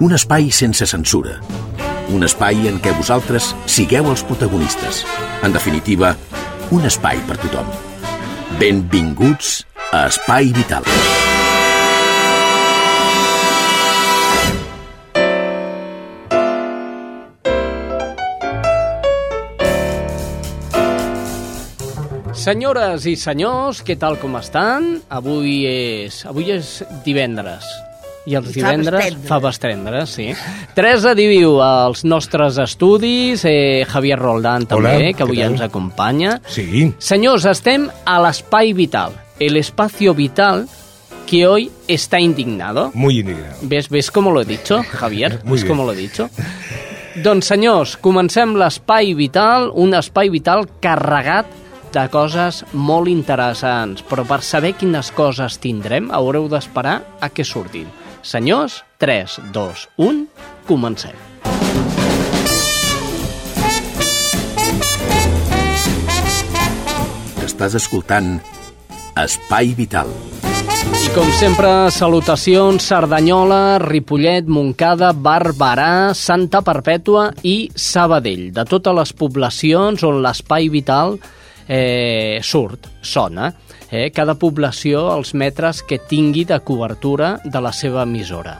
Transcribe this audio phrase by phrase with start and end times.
[0.00, 1.36] un espai sense censura.
[2.08, 5.02] Un espai en què vosaltres sigueu els protagonistes.
[5.44, 6.14] En definitiva,
[6.72, 7.68] un espai per tothom.
[8.56, 9.60] Benvinguts
[9.92, 10.88] a Espai Vital.
[22.40, 24.94] Senyores i senyors, què tal com estan?
[25.12, 27.68] Avui és, avui és divendres,
[28.28, 30.30] i els divendres fa bastendre, sí.
[30.76, 36.40] Teresa Diviu als nostres estudis, eh, Javier Roldán també, Hola, que avui ens acompanya.
[36.46, 36.92] Sí.
[36.98, 40.66] Senyors, estem a l'espai vital, el espacio vital
[41.26, 42.90] que hoy está indignado.
[42.92, 43.56] Muy indignado.
[43.62, 45.40] ¿Ves, ¿Ves cómo lo he dicho, Javier?
[45.44, 45.68] Muy ¿Ves bien.
[45.68, 46.28] cómo lo he dicho?
[47.22, 51.48] Doncs, senyors, comencem l'espai vital, un espai vital carregat
[51.90, 57.88] de coses molt interessants, però per saber quines coses tindrem haureu d'esperar a que surtin.
[58.22, 60.26] Senyors, 3, 2, 1,
[60.68, 61.16] comencem.
[67.40, 68.36] Estàs escoltant
[69.16, 70.12] Espai Vital.
[71.00, 79.16] I com sempre, salutacions Cerdanyola, Ripollet, Montcada, Barberà, Santa Perpètua i Sabadell, de totes les
[79.16, 81.16] poblacions on l'espai vital
[81.66, 83.48] eh, surt, sona.
[83.48, 83.70] Eh,
[84.14, 88.58] cada població els metres que tingui de cobertura de la seva emissora.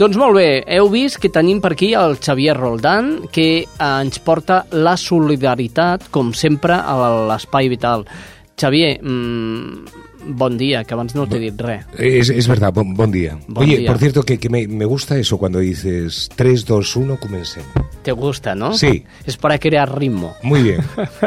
[0.00, 4.16] Doncs molt bé, heu vist que tenim per aquí el Xavier Roldán, que eh, ens
[4.24, 8.06] porta la solidaritat, com sempre, a l'Espai Vital.
[8.56, 11.84] Xavier, mm, bon dia, que abans no t'he dit res.
[11.98, 13.36] Es, es verdad, bon, bon día.
[13.46, 13.92] Bon Oye, día.
[13.92, 17.68] por cierto, que, que me, me gusta eso cuando dices 3, 2, 1, comencemos.
[18.02, 18.72] Te gusta, no?
[18.74, 19.04] Sí.
[19.26, 20.34] És para crear ritmo.
[20.42, 20.80] Muy bien.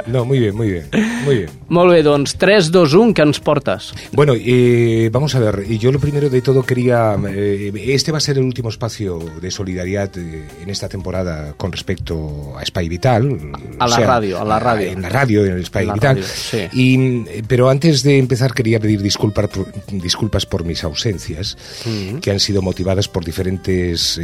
[0.08, 0.90] No, muy bien, muy bien.
[1.24, 1.50] Muy bien.
[1.70, 3.92] Molt bé, doncs 3, 2, 1, que ens portes?
[4.12, 5.68] Bueno, eh, vamos a ver.
[5.78, 7.16] Yo lo primero de todo quería.
[7.30, 11.72] eh, este va a ser el último espacio de solidaridad eh, en esta temporada con
[11.72, 13.52] respecto a Spy Vital.
[13.80, 14.90] A la radio, a la radio.
[14.92, 16.16] En la radio, en el Spy En la Vital.
[16.18, 16.58] radio, sí.
[16.74, 16.98] Y,
[17.30, 22.18] eh, pero antes de empezar quería pedir disculpas por, disculpas por mis ausencias, Mm.
[22.18, 24.20] que han sido motivadas por diferentes.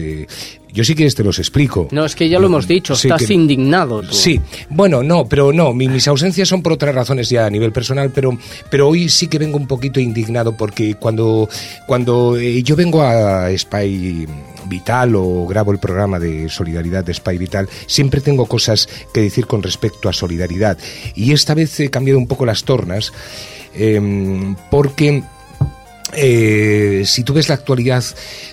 [0.72, 1.88] Yo sí que te los explico.
[1.92, 4.14] No, es que ya lo hemos dicho, Sí, estás que- indignado tú.
[4.14, 7.72] Sí, bueno, no, pero no, mi- mis ausencias son por otras razones ya a nivel
[7.72, 8.38] personal, pero,
[8.70, 11.50] pero hoy sí que vengo un poquito indignado porque cuando,
[11.88, 14.28] cuando eh, yo vengo a Spy
[14.68, 19.48] Vital o grabo el programa de solidaridad de Spy Vital, siempre tengo cosas que decir
[19.48, 20.78] con respecto a solidaridad.
[21.16, 23.12] Y esta vez he cambiado un poco las tornas
[23.74, 25.24] em, porque...
[26.14, 28.04] Eh, si tú ves la actualidad,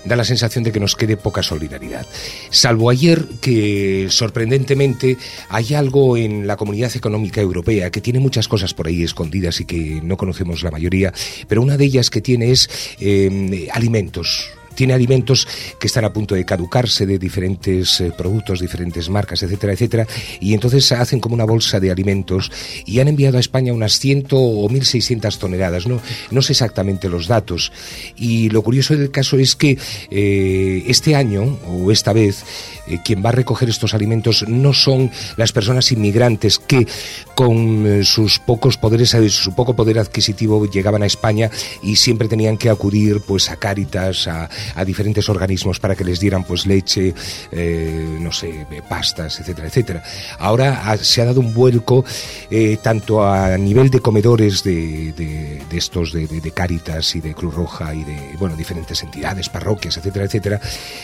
[0.05, 2.07] da la sensación de que nos quede poca solidaridad.
[2.51, 5.17] Salvo ayer que, sorprendentemente,
[5.49, 9.65] hay algo en la Comunidad Económica Europea que tiene muchas cosas por ahí escondidas y
[9.65, 11.13] que no conocemos la mayoría,
[11.49, 12.69] pero una de ellas que tiene es
[13.01, 15.49] eh, alimentos tiene alimentos
[15.81, 20.07] que están a punto de caducarse de diferentes eh, productos, diferentes marcas, etcétera, etcétera,
[20.41, 22.53] y entonces hacen como una bolsa de alimentos
[22.85, 26.01] y han enviado a España unas 100 o 1.600 toneladas, no,
[26.31, 27.73] no sé exactamente los datos.
[28.17, 29.79] Y lo curioso del caso es que
[30.11, 32.45] eh, este año, o esta vez,
[32.87, 36.87] eh, quien va a recoger estos alimentos no son las personas inmigrantes que
[37.35, 41.51] con sus pocos poderes, su poco poder adquisitivo llegaban a España
[41.83, 46.21] y siempre tenían que acudir pues a Cáritas, a, a diferentes organismos para que les
[46.21, 47.15] dieran pues leche,
[47.53, 50.03] eh, no sé, pastas, etcétera, etcétera.
[50.39, 52.05] Ahora ha- se ha dado un vuelco
[52.51, 57.35] eh, tanto a nivel de comedores de, de- de estos de, de- Cáritas y de
[57.35, 60.61] Cruz Roja y de bueno diferentes entidades, parroquias, etcétera, etcétera.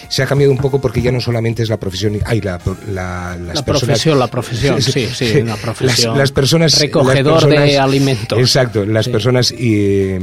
[0.09, 3.37] Se ha cambiado un poco porque ya no solamente es la profesión, hay la, la,
[3.37, 6.13] las La personas- profesión, la profesión, sí, sí, una profesión.
[6.13, 8.39] Las, las personas Recogedor las de alimentos.
[8.39, 9.11] Exacto, las Sí.
[9.11, 10.19] personas eh,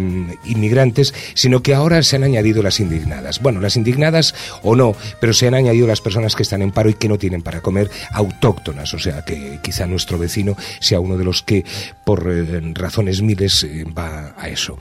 [0.45, 3.28] inmigrantes, sino que ahora se han añadido las indignadas.
[3.37, 4.33] Bueno, las indignadas
[4.63, 7.19] o no, pero se han añadido las personas que están en paro y que no
[7.19, 11.63] tienen para comer autóctonas, o sea que quizá nuestro vecino sea uno de los que
[12.03, 14.77] por eh, razones miles eh, va a eso.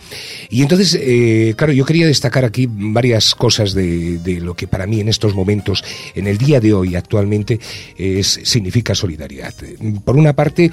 [0.49, 5.01] Y entonces, eh, claro, yo quería destacar aquí varias cosas de, lo que para mí
[5.01, 5.85] en estos momentos,
[6.15, 7.61] en el día de hoy actualmente,
[7.97, 9.55] es, significa solidaridad.
[10.05, 10.71] Por una parte,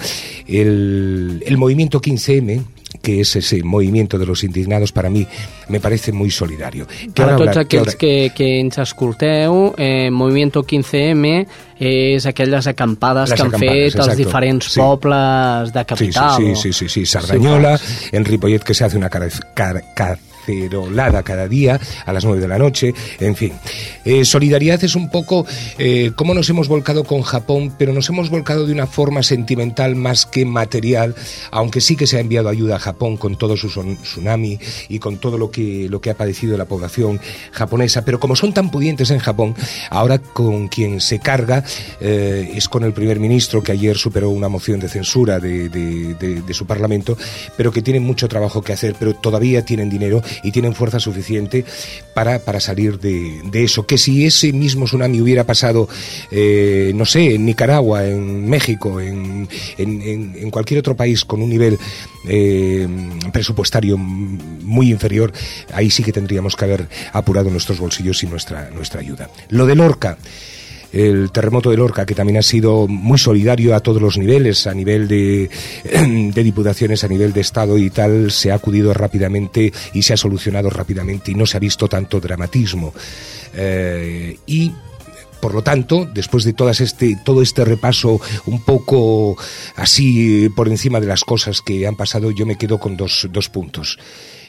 [0.47, 2.63] el, el movimiento 15M,
[3.01, 5.27] que es ese movimiento de los indignados, para mí
[5.69, 6.87] me parece muy solidario.
[6.87, 11.45] Que per a tots aquells que, que ens escolteu, eh, Movimiento 15M
[11.79, 14.11] és aquelles acampades Les que han fet exacto.
[14.11, 14.79] els diferents sí.
[14.79, 16.37] pobles de capital.
[16.37, 17.05] Sí, sí, sí, sí, sí, sí.
[17.05, 22.13] Sardanyola, sí, en Ripollet que se hace una car car car cacerolada cada día a
[22.13, 23.53] las 9 de la noche, en fin.
[24.03, 25.45] Eh, solidaridad es un poco
[25.77, 29.95] eh, cómo nos hemos volcado con Japón, pero nos hemos volcado de una forma sentimental
[29.95, 31.15] más que material,
[31.51, 34.59] aunque sí que se ha enviado ayuda a Japón con todo su tsunami
[34.89, 37.19] y con todo lo que, lo que ha padecido la población
[37.51, 39.55] japonesa, pero como son tan pudientes en Japón,
[39.89, 41.63] ahora con quien se carga
[41.99, 46.53] eh, es con el primer ministro que ayer superó una moción de censura de, de,
[46.53, 47.17] su parlamento,
[47.57, 51.65] pero que tienen mucho trabajo que hacer, pero todavía tienen dinero y tienen fuerza suficiente
[52.13, 53.85] para, para salir de, de, eso.
[53.85, 55.87] Que si ese mismo tsunami hubiera pasado,
[56.31, 59.47] eh, no sé, en Nicaragua, en México, en,
[59.77, 61.77] en, en cualquier otro país con un nivel
[62.27, 62.87] eh,
[63.31, 65.31] presupuestario muy inferior,
[65.73, 69.29] ahí sí que tendríamos que haber apurado nuestros bolsillos y nuestra, nuestra ayuda.
[69.49, 70.17] Lo de Lorca
[70.95, 74.73] el terremoto de Lorca, que también ha sido muy solidario a todos los niveles, a
[74.73, 75.49] nivel de,
[76.33, 80.17] de diputaciones, a nivel de Estado y tal, se ha acudido rápidamente y se ha
[80.17, 82.93] solucionado rápidamente y no se ha visto tanto dramatismo.
[83.53, 84.71] Eh, y
[85.41, 89.37] por lo tanto, después de todas este, todo este repaso un poco
[89.75, 93.49] así por encima de las cosas que han pasado, yo me quedo con dos, dos
[93.49, 93.99] puntos.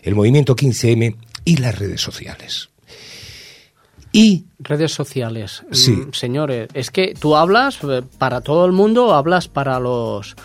[0.02, 2.70] El movimiento 15M y las redes sociales.
[4.12, 5.64] Y redes sociales.
[5.72, 5.92] Sí.
[5.92, 10.36] Mm, señores, es que tú hablas eh, para todo el mundo hablas para los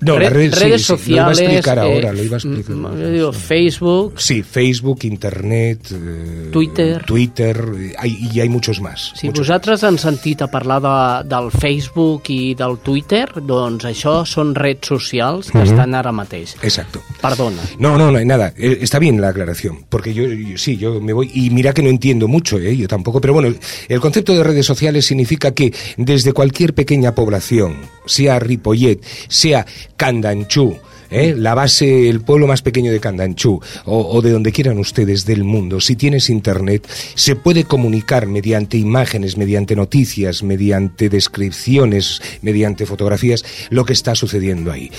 [0.00, 1.38] no, Red, red, redes sí, sociales.
[1.38, 2.76] Sí, lo iba a explicar ahora, lo iba a explicar.
[2.76, 4.20] Yo digo, Facebook.
[4.20, 7.04] Sí, Facebook, Internet, eh, Twitter.
[7.04, 7.64] Twitter,
[7.98, 9.12] hay, i hay muchos más.
[9.16, 9.84] Si muchos vosaltres más.
[9.84, 15.50] han sentit a parlar de, del Facebook i del Twitter, doncs això són redes socials
[15.50, 15.70] que uh -huh.
[15.70, 16.56] estan ara mateix.
[16.62, 17.02] Exacto.
[17.20, 17.62] Perdona.
[17.78, 18.52] No, no, no, nada.
[18.56, 21.82] Eh, está bien la aclaración, porque yo, yo, sí, yo me voy, y mira que
[21.82, 22.76] no entiendo mucho, ¿eh?
[22.76, 23.52] yo tampoco, pero bueno,
[23.88, 27.76] el concepto de redes sociales significa que desde cualquier pequeña población,
[28.08, 29.64] sea Ripollet, sea
[29.96, 30.76] Candanchú,
[31.10, 31.34] ¿eh?
[31.36, 35.44] la base, el pueblo más pequeño de Candanchú, o, o, de donde quieran ustedes del
[35.44, 43.44] mundo, si tienes internet, se puede comunicar mediante imágenes, mediante noticias, mediante descripciones, mediante fotografías,
[43.70, 44.90] lo que está sucediendo ahí.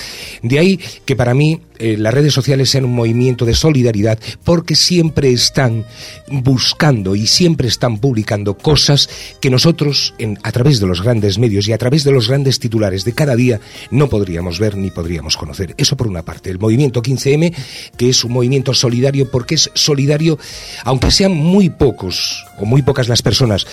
[0.42, 4.76] De ahí que para mí eh, las redes sociales sean un movimiento de solidaridad porque
[4.76, 5.86] siempre están
[6.28, 9.10] buscando y siempre están publicando cosas
[9.40, 13.06] que nosotros, a través de los grandes medios y a través de los grandes titulares
[13.06, 13.60] de cada día,
[13.92, 15.74] no podríamos ver ni podríamos conocer.
[15.78, 16.50] Eso por una parte.
[16.50, 17.54] El movimiento 15M,
[17.96, 20.38] que es un movimiento solidario porque es solidario,
[20.84, 23.66] aunque sean muy pocos o muy pocas las personas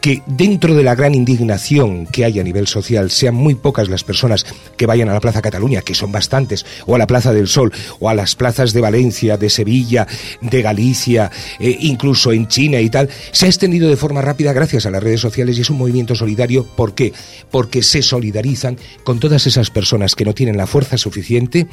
[0.00, 4.04] que dentro de la gran indignación que hay a nivel social sean muy pocas las
[4.04, 7.48] personas que vayan a la Plaza Cataluña, que son bastantes, o a la Plaza del
[7.48, 10.06] Sol, o a las plazas de Valencia, de Sevilla,
[10.40, 14.86] de Galicia, eh, incluso en China y tal, se ha extendido de forma rápida gracias
[14.86, 16.64] a las redes sociales y es un movimiento solidario.
[16.64, 17.12] ¿Por qué?
[17.50, 21.66] Porque se solidarizan con todas esas personas que no tienen la fuerza suficiente,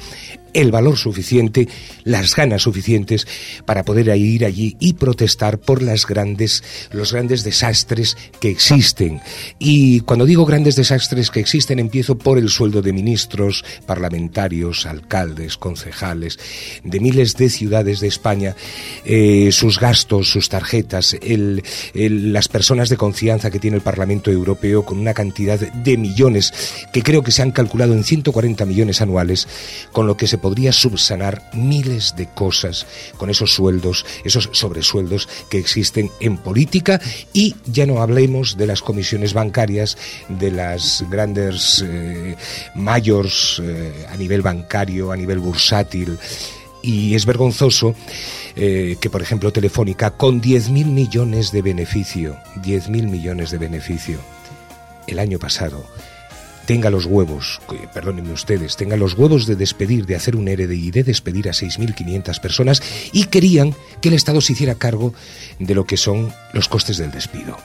[0.58, 1.68] el valor suficiente,
[2.04, 3.28] las ganas suficientes
[3.66, 9.22] para poder ir allí y protestar por las grandes, los grandes desastres que existen.
[9.60, 15.58] Y cuando digo grandes desastres que existen, empiezo por el sueldo de ministros, parlamentarios, alcaldes,
[15.58, 16.40] concejales,
[16.84, 18.56] de miles de ciudades de España,
[19.06, 21.16] eh, sus gastos, sus tarjetas,
[21.94, 26.52] las personas de confianza que tiene el Parlamento Europeo con una cantidad de millones
[26.92, 29.48] que creo que se han calculado en 140 millones anuales,
[29.92, 32.86] con lo que se podría subsanar miles de cosas
[33.18, 37.02] con esos sueldos, esos sobresueldos que existen en política
[37.34, 39.98] y ya no hablemos de las comisiones bancarias,
[40.30, 42.38] de las grandes eh,
[42.76, 46.18] mayores eh, a nivel bancario, a nivel bursátil.
[46.82, 47.94] Y es vergonzoso
[48.56, 54.18] eh, que, por ejemplo, Telefónica, con 10.000 millones de beneficio, 10.000 millones de beneficio,
[55.08, 55.84] el año pasado,
[56.68, 57.62] tenga los huevos,
[57.94, 61.54] perdónenme ustedes, tenga los huevos de despedir, de hacer un ERE y de despedir a
[61.54, 62.84] 6.500 personas
[63.14, 65.14] y querían que el Estado se hiciera cargo
[65.60, 67.58] de lo que son los costes del despido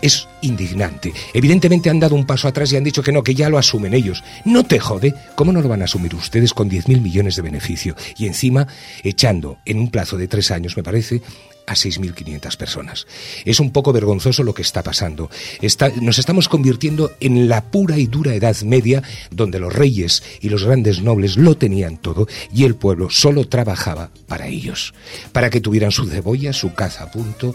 [0.00, 1.12] es indignante.
[1.34, 3.94] Evidentemente han dado un paso atrás y han dicho que no, que ya lo asumen
[3.94, 4.22] ellos.
[4.44, 5.12] No te jode.
[5.34, 7.96] ¿Cómo no lo van a asumir ustedes con 10.000 millones de beneficio?
[8.16, 8.68] Y encima
[9.02, 11.20] echando en un plazo de tres años, me parece,
[11.68, 13.06] a 6.500 personas.
[13.44, 15.30] Es un poco vergonzoso lo que está pasando.
[15.60, 20.48] Está, nos estamos convirtiendo en la pura y dura Edad Media, donde los reyes y
[20.48, 24.94] los grandes nobles lo tenían todo y el pueblo solo trabajaba para ellos,
[25.32, 27.54] para que tuvieran su cebolla, su caza a punto,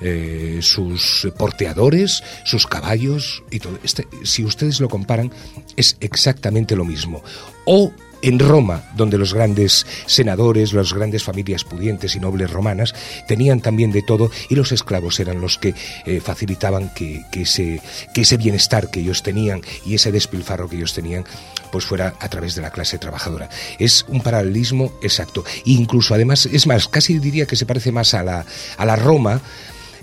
[0.00, 3.78] eh, sus porteadores, sus caballos y todo.
[3.84, 5.30] Este, si ustedes lo comparan,
[5.76, 7.22] es exactamente lo mismo.
[7.66, 12.94] O en Roma, donde los grandes senadores, las grandes familias pudientes y nobles romanas
[13.26, 15.74] tenían también de todo y los esclavos eran los que
[16.06, 17.80] eh, facilitaban que, ese,
[18.14, 21.24] que ese bienestar que ellos tenían y ese despilfarro que ellos tenían
[21.70, 23.48] pues fuera a través de la clase trabajadora.
[23.78, 25.44] Es un paralelismo exacto.
[25.64, 28.44] incluso además, es más, casi diría que se parece más a la,
[28.76, 29.40] a la Roma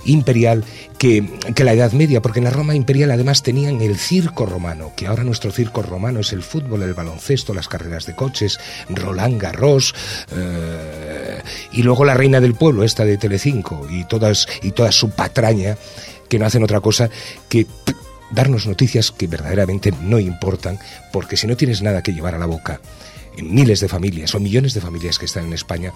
[0.08, 0.64] imperial
[0.98, 1.24] que,
[1.54, 5.08] que, la Edad Media, porque en la Roma imperial además tenían el circo romano, que
[5.08, 8.60] ahora nuestro circo romano es el fútbol, el baloncesto, las carreras de coches,
[8.90, 9.94] Roland Garros,
[10.32, 15.12] eh, y luego la reina del pueblo, esta de Telecinco, y, todas, y toda su
[15.12, 15.78] patraña,
[16.28, 17.10] que no hacen otra cosa
[17.48, 17.68] que
[18.32, 20.80] darnos noticias que verdaderamente no importan,
[21.12, 22.82] porque si no tienes nada que llevar a la boca,
[23.38, 25.94] en miles de familias o millones de familias que están en España,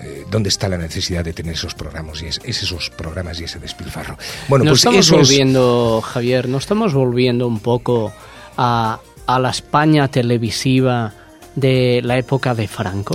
[0.00, 3.58] eh, ¿dónde está la necesidad de tener esos programas y es, esos programas y ese
[3.58, 4.18] despilfarro?
[4.48, 8.12] Bueno, pues estamos volviendo, Javier, no estamos volviendo un poco
[8.56, 11.14] a, a la España televisiva
[11.54, 13.14] de la época de Franco.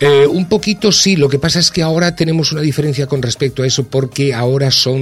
[0.00, 3.64] Eh, un poquito sí, lo que pasa es que ahora tenemos una diferencia con respecto
[3.64, 4.98] a eso porque ahora son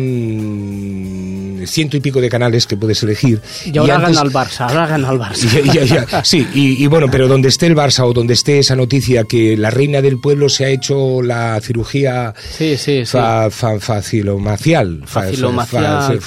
[1.67, 3.41] ciento y pico de canales que puedes elegir.
[3.65, 6.23] Y ahora hagan al Barça, ahora hagan al Barça.
[6.25, 9.71] sí, y, bueno, pero donde esté el Barça o donde esté esa noticia que la
[9.71, 15.03] reina del pueblo se ha hecho la cirugía sí, sí, fa, facilomacial.
[15.05, 16.19] Facilomacial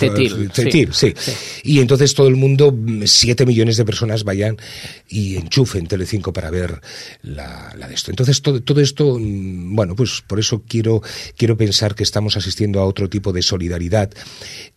[0.53, 0.89] tetil.
[0.93, 1.13] sí.
[1.63, 4.57] Y entonces todo el mundo, siete millones de personas vayan
[5.07, 6.81] y enchufen Telecinco para ver
[7.23, 8.11] la, la de esto.
[8.11, 11.01] Entonces todo todo, esto, mm, bueno, pues por eso quiero,
[11.37, 14.11] quiero pensar que estamos asistiendo a otro tipo de solidaridad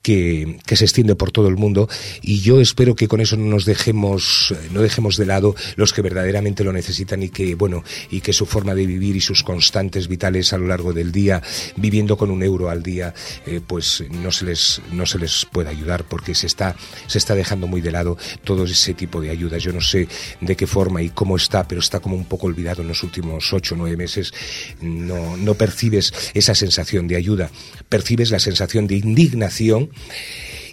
[0.02, 1.88] que, que, se extiende por todo el mundo
[2.22, 6.02] y yo espero que con eso no nos dejemos, no dejemos de lado los que
[6.02, 10.08] verdaderamente lo necesitan y que, bueno, y que su forma de vivir y sus constantes
[10.08, 11.42] vitales a lo largo del día,
[11.76, 13.14] viviendo con un euro al día,
[13.46, 17.34] eh, pues no se les, no se les puede ayudar porque se está, se está
[17.34, 19.62] dejando muy de lado todo ese tipo de ayudas.
[19.62, 20.08] Yo no sé
[20.40, 23.52] de qué forma y cómo está, pero está como un poco olvidado en los últimos
[23.52, 24.32] ocho nueve meses,
[24.80, 27.50] no, no percibes esa sensación de ayuda,
[27.88, 29.90] percibes la sensación de indignación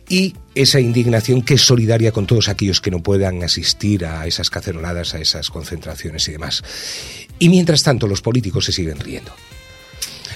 [0.10, 4.50] y esa indignación que es solidaria con todos aquellos que no puedan asistir a esas
[4.50, 6.64] caceroladas, a esas concentraciones y demás.
[7.38, 9.32] Y mientras tanto los políticos se siguen riendo.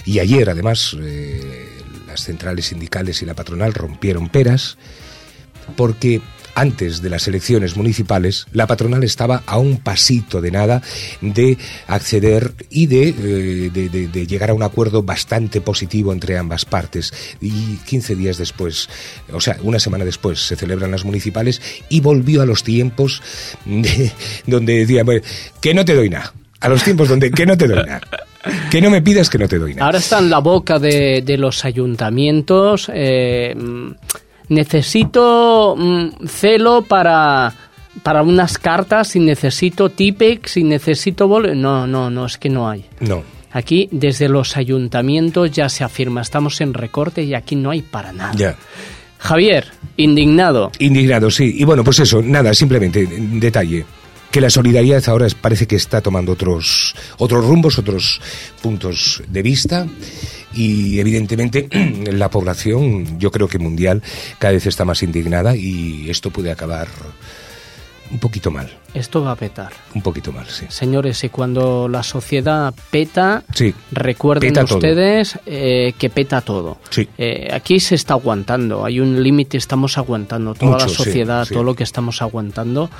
[0.06, 1.66] Y ayer, además, eh,
[2.06, 4.78] las centrales sindicales y la patronal rompieron peras
[5.76, 6.20] porque
[6.54, 10.82] antes de las elecciones municipales, la patronal estaba a un pasito de nada
[11.20, 17.12] de acceder y de, eh, llegar a un acuerdo bastante positivo entre ambas partes.
[17.40, 18.88] Y 15 días después,
[19.32, 23.22] o sea, una semana después, se celebran las municipales y volvió a los tiempos
[24.46, 25.04] donde decía,
[25.60, 26.32] que no te doy nada.
[26.60, 28.00] A los tiempos donde que no te doy nada.
[28.70, 29.86] Que no me pidas que no te doy nada.
[29.86, 32.90] Ahora está en la boca de, los ayuntamientos.
[32.92, 33.54] Eh,
[34.48, 37.52] necesito mm, celo para,
[38.02, 41.26] para unas cartas, y necesito Tipex, y necesito...
[41.54, 42.84] No, no, no, es que no hay.
[43.00, 43.22] No.
[43.52, 48.12] Aquí, desde los ayuntamientos ya se afirma, estamos en recorte y aquí no hay para
[48.12, 48.34] nada.
[48.34, 48.56] Ya.
[49.18, 50.72] Javier, indignado.
[50.80, 51.54] Indignado, sí.
[51.56, 53.86] Y bueno, pues eso, nada, simplemente, detalle
[54.34, 58.20] que la solidaridad ahora parece que está tomando otros, otros rumbos, otros
[58.60, 59.86] puntos de vista
[60.54, 61.68] y evidentemente
[62.12, 64.02] la población, yo creo que mundial,
[64.38, 66.88] cada vez está más indignada y esto puede acabar
[68.10, 68.70] un poquito mal.
[68.92, 69.72] Esto va a petar.
[69.94, 70.66] Un poquito mal, sí.
[70.68, 73.42] Señores, y cuando la sociedad peta,
[73.90, 76.78] recuerden ustedes eh, que peta todo.
[76.90, 77.08] Sí.
[77.18, 81.74] Eh, aquí se está aguantando, hay un límite, estamos aguantando, toda la sociedad, todo lo
[81.74, 82.90] que estamos aguantando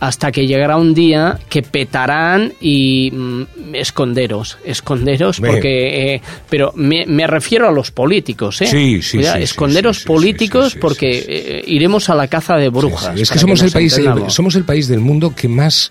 [0.00, 7.26] hasta que llegará un día que petarán y mm, esconderos, esconderos, porque, eh, pero me,
[7.26, 8.66] refiero a los políticos, ¿eh?
[8.66, 13.20] Sí, sí, esconderos políticos porque eh, iremos a la caza de brujas.
[13.20, 15.90] Es que somos el país, somos el país del mundo que más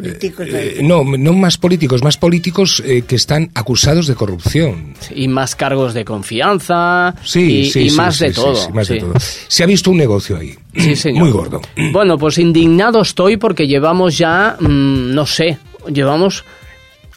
[0.00, 4.94] eh, no, no más políticos, más políticos eh, que están acusados de corrupción.
[5.14, 7.14] Y más cargos de confianza.
[7.24, 9.14] Sí, y, más, de todo, más de todo.
[9.48, 10.54] Se ha visto un negocio ahí.
[11.14, 11.60] Muy gordo.
[11.92, 15.58] Bueno, pues indignado estoy porque llevamos ya, mm, no sé,
[15.92, 16.44] llevamos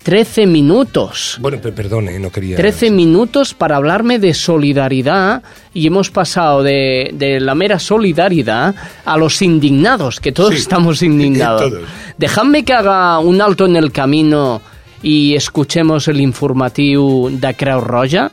[0.06, 1.38] 13 minutos.
[1.42, 2.56] Bueno, perdone, no quería...
[2.56, 5.42] 13 minutos para hablarme de solidaridad
[5.74, 11.74] y hemos pasado de, la mera solidaridad a los indignados, que todos estamos indignados.
[12.20, 14.62] Dejadme que haga un alto en el camino
[15.02, 18.32] y escuchemos el informativo de Creu Roja,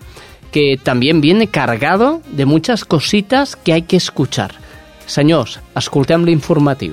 [0.50, 4.52] que también viene cargado de muchas cositas que hay que escuchar.
[5.06, 6.92] Señores, escoltem l'informatiu.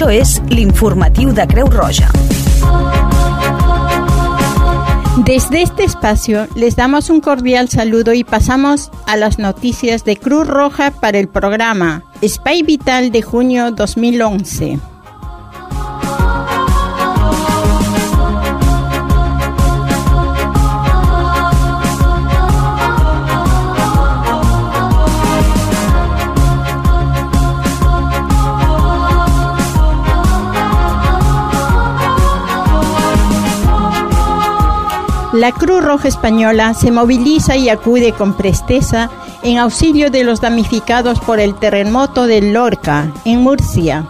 [0.00, 2.06] Això és l'informatiu de Creu Roja.
[5.26, 10.46] Desde este espacio les damos un cordial saludo y pasamos a las noticias de Cruz
[10.46, 14.89] Roja para el programa Spy Vital de junio 2011.
[35.32, 39.10] La Cruz Roja Española se moviliza y acude con presteza
[39.44, 44.06] en auxilio de los damnificados por el terremoto de Lorca, en Murcia.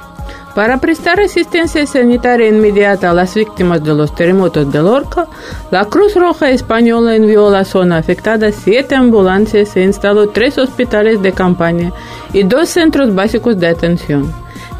[0.54, 5.26] Para prestar asistencia sanitaria inmediata a las víctimas de los terremotos de Lorca,
[5.70, 11.20] la Cruz Roja Española envió a la zona afectada siete ambulancias e instaló tres hospitales
[11.20, 11.92] de campaña
[12.32, 14.32] y dos centros básicos de atención.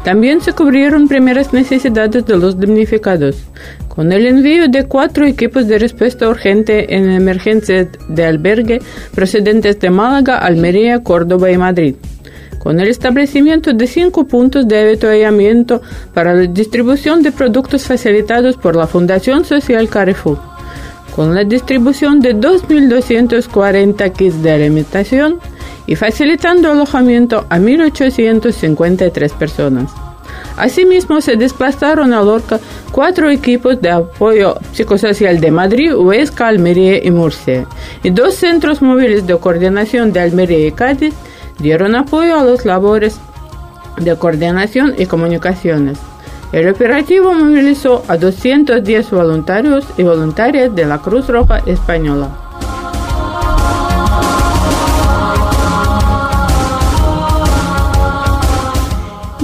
[0.03, 3.37] También se cubrieron primeras necesidades de los damnificados,
[3.95, 8.79] con el envío de cuatro equipos de respuesta urgente en emergencias de albergue
[9.13, 11.95] procedentes de Málaga, Almería, Córdoba y Madrid,
[12.57, 15.81] con el establecimiento de cinco puntos de avituallamiento
[16.13, 20.39] para la distribución de productos facilitados por la Fundación Social Carrefour,
[21.13, 25.39] con la distribución de 2.240 kits de alimentación
[25.85, 29.91] y facilitando alojamiento a 1.853 personas.
[30.57, 32.59] Asimismo, se desplazaron a Lorca
[32.91, 37.65] cuatro equipos de apoyo psicosocial de Madrid, Huesca, Almería y Murcia,
[38.03, 41.13] y dos centros móviles de coordinación de Almería y Cádiz
[41.59, 43.19] dieron apoyo a las labores
[43.97, 45.97] de coordinación y comunicaciones.
[46.51, 52.50] El operativo movilizó a 210 voluntarios y voluntarias de la Cruz Roja Española.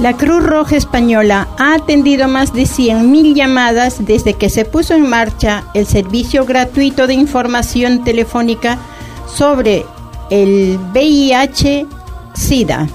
[0.00, 5.08] La Cruz Roja Española ha atendido más de 100.000 llamadas desde que se puso en
[5.08, 8.78] marcha el servicio gratuito de información telefónica
[9.26, 9.84] sobre
[10.30, 12.86] el VIH-Sida.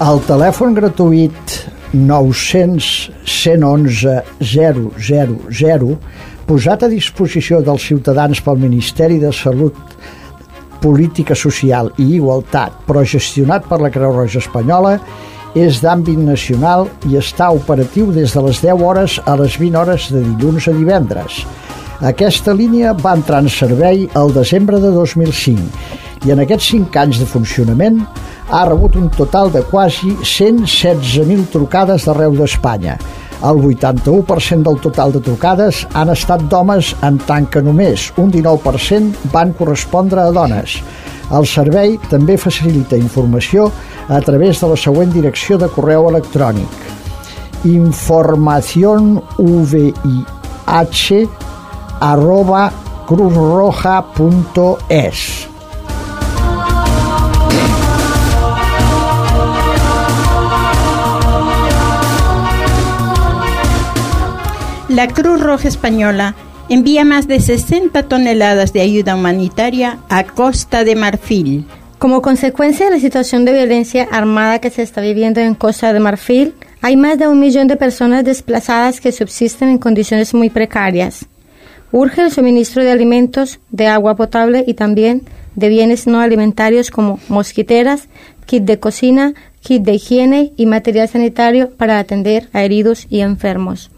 [0.00, 1.54] El telèfon gratuït
[1.92, 5.98] 900 111 000
[6.50, 9.76] posat a disposició dels ciutadans pel Ministeri de Salut
[10.82, 14.98] Política Social i Igualtat, però gestionat per la Creu Roja Espanyola,
[15.54, 20.10] és d'àmbit nacional i està operatiu des de les 10 hores a les 20 hores
[20.12, 21.42] de dilluns a divendres.
[22.00, 27.20] Aquesta línia va entrar en servei el desembre de 2005 i en aquests 5 anys
[27.20, 28.00] de funcionament
[28.50, 32.96] ha rebut un total de quasi 116.000 trucades d'arreu d'Espanya.
[33.40, 39.30] El 81% del total de trucades han estat d'homes en tant que només un 19%
[39.32, 40.80] van correspondre a dones.
[41.30, 43.70] El servei també facilita informació
[44.08, 46.68] a través de la següent direcció de correu electrònic.
[47.64, 49.94] informacionvih
[52.00, 52.72] arroba
[53.06, 55.46] cruzroja.es
[64.88, 66.34] La Cruz Roja Española
[66.70, 71.66] envía más de 60 toneladas de ayuda humanitaria a Costa de Marfil.
[71.98, 75.98] Como consecuencia de la situación de violencia armada que se está viviendo en Costa de
[75.98, 81.26] Marfil, hay más de un millón de personas desplazadas que subsisten en condiciones muy precarias.
[81.90, 85.22] Urge el suministro de alimentos, de agua potable y también
[85.56, 88.08] de bienes no alimentarios como mosquiteras,
[88.46, 93.90] kit de cocina, kit de higiene y material sanitario para atender a heridos y enfermos.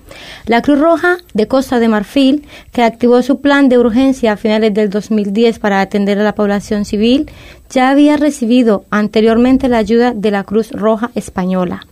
[0.46, 4.74] La Cruz Roja de Costa de Marfil, que activó su plan de urgencia a finales
[4.74, 7.30] del 2010 para atender a la población civil,
[7.72, 11.86] ya había recibido anteriormente la ayuda de la Cruz Roja Española.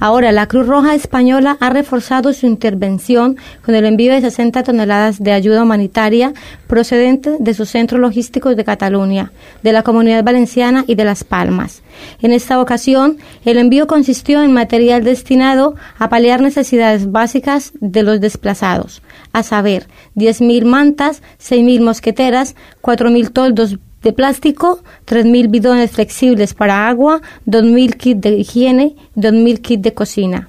[0.00, 5.22] Ahora, la Cruz Roja Española ha reforzado su intervención con el envío de 60 toneladas
[5.22, 6.32] de ayuda humanitaria
[6.66, 11.82] procedente de sus centros logísticos de Cataluña, de la Comunidad Valenciana y de Las Palmas.
[12.22, 18.20] En esta ocasión, el envío consistió en material destinado a paliar necesidades básicas de los
[18.20, 19.02] desplazados,
[19.34, 27.22] a saber, 10.000 mantas, 6.000 mosqueteras, 4.000 toldos de plástico, 3.000 bidones flexibles para agua,
[27.44, 30.48] 2.000 kits de higiene, 2.000 kits de cocina.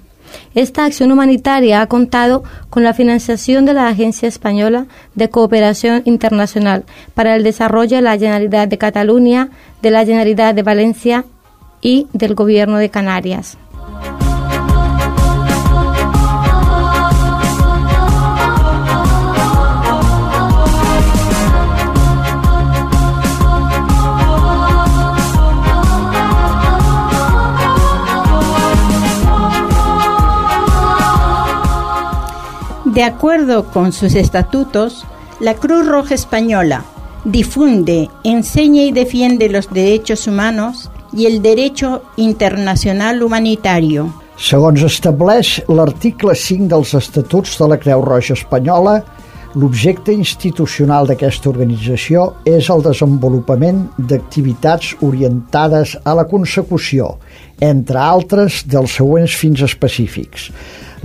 [0.54, 6.84] Esta acción humanitaria ha contado con la financiación de la Agencia Española de Cooperación Internacional
[7.16, 9.50] para el Desarrollo de la Generalidad de Cataluña,
[9.82, 11.26] de la Generalidad de Valencia
[11.82, 13.58] y del Gobierno de Canarias.
[32.98, 35.06] De acuerdo con sus estatutos,
[35.40, 36.84] la Cruz Roja Española
[37.26, 44.12] difunde, enseña y defiende los derechos humanos y el derecho internacional humanitario.
[44.36, 49.04] Segons estableix l'article 5 dels Estatuts de la Creu Roja Espanyola,
[49.54, 57.20] l'objecte institucional d'aquesta organització és el desenvolupament d'activitats orientades a la consecució,
[57.62, 60.52] entre altres, dels següents fins específics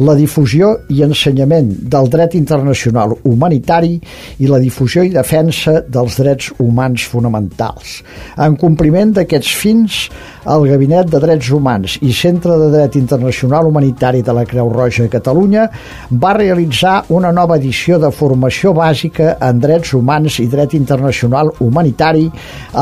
[0.00, 3.98] la difusió i ensenyament del dret internacional humanitari
[4.40, 8.00] i la difusió i defensa dels drets humans fonamentals.
[8.40, 9.98] En compliment d'aquests fins,
[10.42, 15.04] el Gabinet de Drets Humans i Centre de Dret Internacional Humanitari de la Creu Roja
[15.04, 15.68] de Catalunya
[16.10, 22.26] va realitzar una nova edició de formació bàsica en drets humans i dret internacional humanitari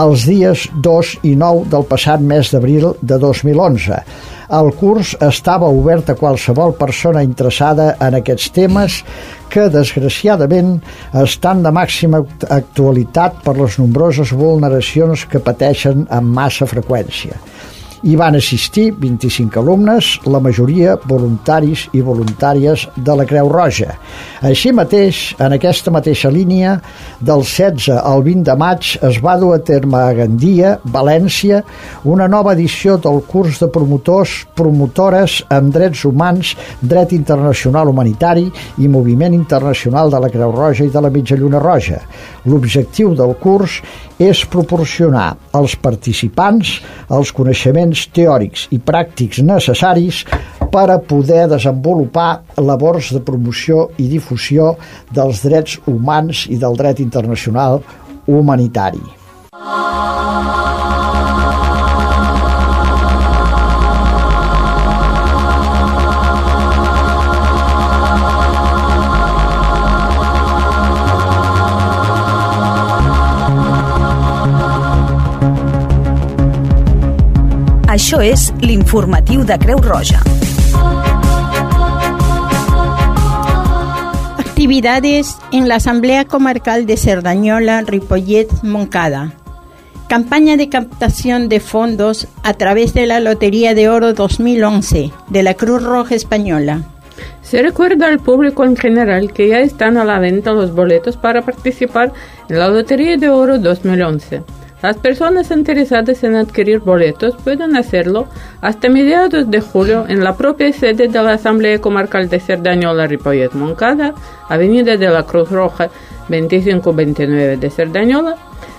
[0.00, 3.59] els dies 2 i 9 del passat mes d'abril de 2011
[4.50, 9.00] el curs estava obert a qualsevol persona interessada en aquests temes
[9.50, 10.78] que, desgraciadament,
[11.22, 17.38] estan de màxima actualitat per les nombroses vulneracions que pateixen amb massa freqüència.
[18.00, 23.92] Hi van assistir 25 alumnes, la majoria voluntaris i voluntàries de la Creu Roja.
[24.40, 26.78] Així mateix, en aquesta mateixa línia,
[27.20, 31.60] del 16 al 20 de maig es va dur a terme a Gandia, València,
[32.08, 38.46] una nova edició del curs de promotors, promotores en drets humans, dret internacional humanitari
[38.80, 42.00] i moviment internacional de la Creu Roja i de la Mitja Lluna Roja.
[42.48, 43.82] L'objectiu del curs
[44.20, 50.24] és proporcionar als participants els coneixements teòrics i pràctics necessaris
[50.70, 52.30] per a poder desenvolupar
[52.62, 54.74] labors de promoció i difusió
[55.10, 57.82] dels drets humans i del dret internacional
[58.26, 59.02] humanitari.
[78.00, 80.22] Això és l'informatiu de Creu Roja.
[84.40, 89.34] Actividades en la Asamblea Comarcal de Cerdañola, Ripollet, Moncada.
[90.08, 95.52] Campaña de captación de fondos a través de la Lotería de Oro 2011 de la
[95.52, 96.84] Cruz Roja Española.
[97.42, 101.42] Se recuerda al público en general que ya están a la venta los boletos para
[101.42, 102.14] participar
[102.48, 104.42] en la Lotería de Oro 2011.
[104.82, 108.28] Las personas interesadas en adquirir boletos pueden hacerlo
[108.62, 113.52] hasta mediados de julio en la propia sede de la Asamblea Comarcal de Cerdañola Ripollet
[113.52, 114.14] Moncada,
[114.48, 115.90] Avenida de la Cruz Roja
[116.30, 118.36] 2529 de Cerdañola,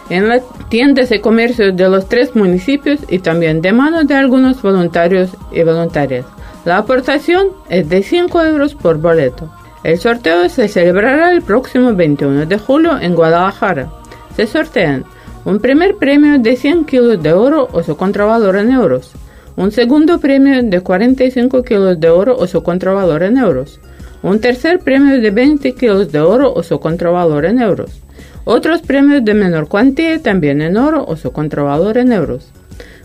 [0.10, 4.62] en las tiendas de comercio de los tres municipios y también de mano de algunos
[4.62, 6.26] voluntarios y voluntarias.
[6.66, 9.50] La aportación es de 5 euros por boleto.
[9.84, 13.90] El sorteo se celebrará el próximo 21 de julio en Guadalajara.
[14.36, 15.06] Se sortean
[15.44, 19.12] un primer premio de 100 kilos de oro o su contravalor en euros,
[19.56, 23.80] un segundo premio de 45 kilos de oro o su contravalor en euros,
[24.22, 28.02] un tercer premio de 20 kilos de oro o su contravalor en euros,
[28.44, 32.52] otros premios de menor cuantía también en oro o su contravalor en euros.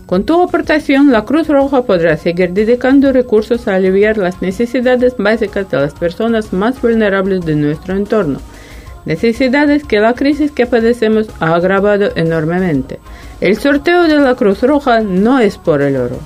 [0.07, 5.68] Con tu aportación, la Cruz Roja podrá seguir dedicando recursos a aliviar las necesidades básicas
[5.68, 8.38] de las personas más vulnerables de nuestro entorno,
[9.06, 13.00] necesidades que la crisis que padecemos ha agravado enormemente.
[13.40, 16.18] El sorteo de la Cruz Roja no es por el oro.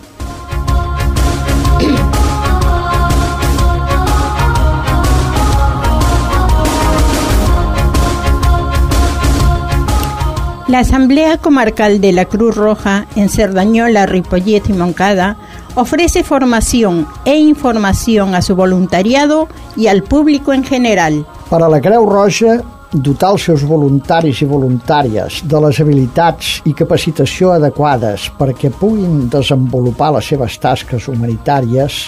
[10.71, 15.37] La Asamblea Comarcal de la Cruz Roja en Cerdañola, Ripollet y Moncada
[15.75, 21.27] ofrece formación e información a su voluntariado y al público en general.
[21.51, 22.53] Per a la Creu Roja,
[22.95, 30.13] dotar els seus voluntaris i voluntàries de les habilitats i capacitació adequades perquè puguin desenvolupar
[30.15, 31.99] les seves tasques humanitàries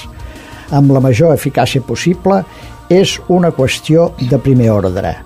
[0.79, 2.39] amb la major eficàcia possible
[2.87, 5.17] és una qüestió de primer ordre.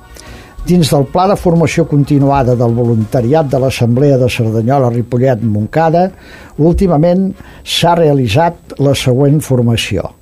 [0.64, 6.08] Dins del Pla de Formació Continuada del Voluntariat de l'Assemblea de Cerdanyola Ripollet Moncada,
[6.56, 10.15] últimament s'ha realitzat la següent formació.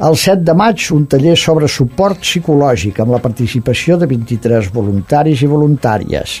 [0.00, 5.42] El 7 de maig, un taller sobre suport psicològic amb la participació de 23 voluntaris
[5.44, 6.38] i voluntàries.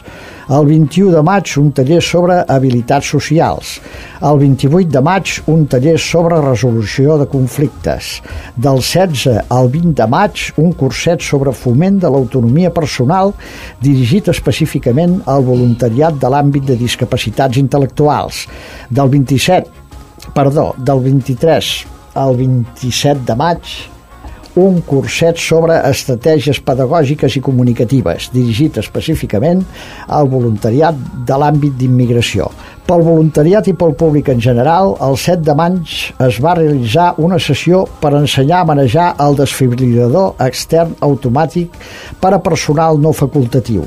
[0.48, 3.74] El 21 de maig, un taller sobre habilitats socials.
[4.24, 8.08] El 28 de maig, un taller sobre resolució de conflictes.
[8.56, 13.34] Del 16 al 20 de maig, un curset sobre foment de l'autonomia personal
[13.84, 18.46] dirigit específicament al voluntariat de l'àmbit de discapacitats intel·lectuals.
[18.88, 23.74] Del 27 perdó, del 23 al 27 de maig
[24.58, 29.62] un curset sobre estratègies pedagògiques i comunicatives, dirigit específicament
[30.08, 30.96] al voluntariat
[31.26, 32.50] de l'àmbit d'immigració.
[32.90, 35.92] Pel voluntariat i pel públic en general, el 7 de maig
[36.26, 41.78] es va realitzar una sessió per ensenyar a manejar el desfibrilador extern automàtic
[42.18, 43.86] per a personal no facultatiu.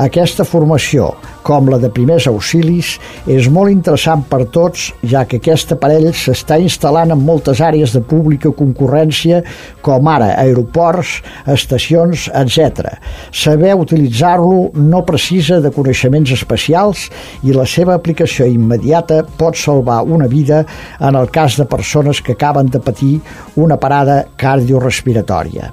[0.00, 1.10] Aquesta formació,
[1.44, 2.94] com la de primers auxilis,
[3.28, 8.00] és molt interessant per tots, ja que aquest aparell s'està instal·lant en moltes àrees de
[8.00, 9.42] pública concurrència,
[9.84, 12.96] com ara aeroports, estacions, etc.
[13.32, 17.08] Saber utilitzar-lo no precisa de coneixements especials
[17.44, 20.64] i la seva aplicació immediata pot salvar una vida
[21.00, 23.20] en el cas de persones que acaben de patir
[23.56, 25.72] una parada cardiorespiratòria.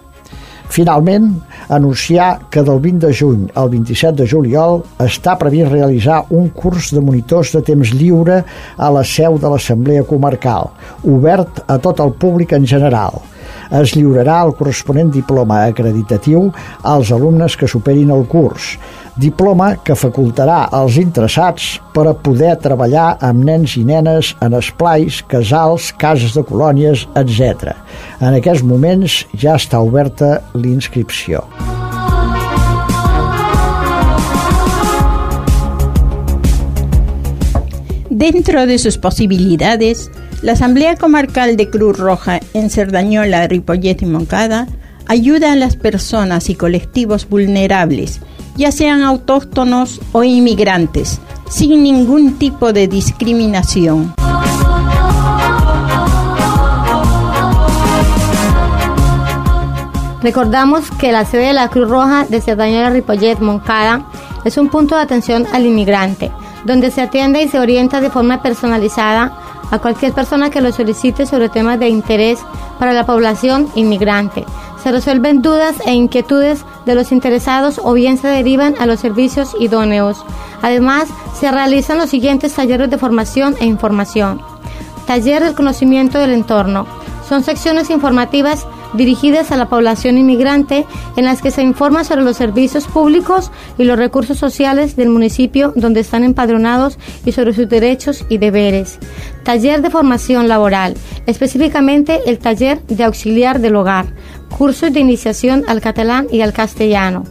[0.70, 1.32] Finalment,
[1.68, 6.92] anunciar que del 20 de juny al 27 de juliol està previst realitzar un curs
[6.94, 8.44] de monitors de temps lliure
[8.78, 10.70] a la seu de l'Assemblea Comarcal,
[11.10, 13.18] obert a tot el públic en general.
[13.70, 16.48] Es lliurarà el corresponent diploma acreditatiu
[16.82, 18.72] als alumnes que superin el curs,
[19.20, 25.22] diploma que facultarà als interessats per a poder treballar amb nens i nenes en esplais,
[25.30, 27.76] casals, cases de colònies, etc.
[28.18, 31.44] En aquests moments ja està oberta l'inscripció.
[38.10, 40.10] Dentro de sus posibilidades,
[40.42, 44.68] la Asamblea Comarcal de Cruz Roja en Cerdañola, Ripollet y Moncada
[45.08, 48.22] ayuda a las personas y colectivos vulnerables
[48.60, 54.14] ya sean autóctonos o inmigrantes, sin ningún tipo de discriminación.
[60.22, 64.06] Recordamos que la sede de la Cruz Roja de Cerdañola Ripollet Moncada
[64.44, 66.30] es un punto de atención al inmigrante,
[66.66, 69.32] donde se atiende y se orienta de forma personalizada
[69.72, 72.40] a cualquier persona que lo solicite sobre temas de interés
[72.78, 74.46] para la población inmigrante.
[74.84, 79.56] Se resuelven dudas e inquietudes de los interesados o bien se derivan a los servicios
[79.60, 80.24] idóneos.
[80.62, 84.42] Además, se realizan los siguientes talleres de formación e información.
[85.06, 86.86] Taller del conocimiento del entorno.
[87.28, 92.38] Son secciones informativas dirigidas a la población inmigrante en las que se informa sobre los
[92.38, 98.26] servicios públicos y los recursos sociales del municipio donde están empadronados y sobre sus derechos
[98.30, 99.00] y deberes.
[99.44, 104.14] Taller de formación laboral, específicamente el taller de auxiliar del hogar,
[104.58, 107.24] cursos de iniciación al catalán y al castellano.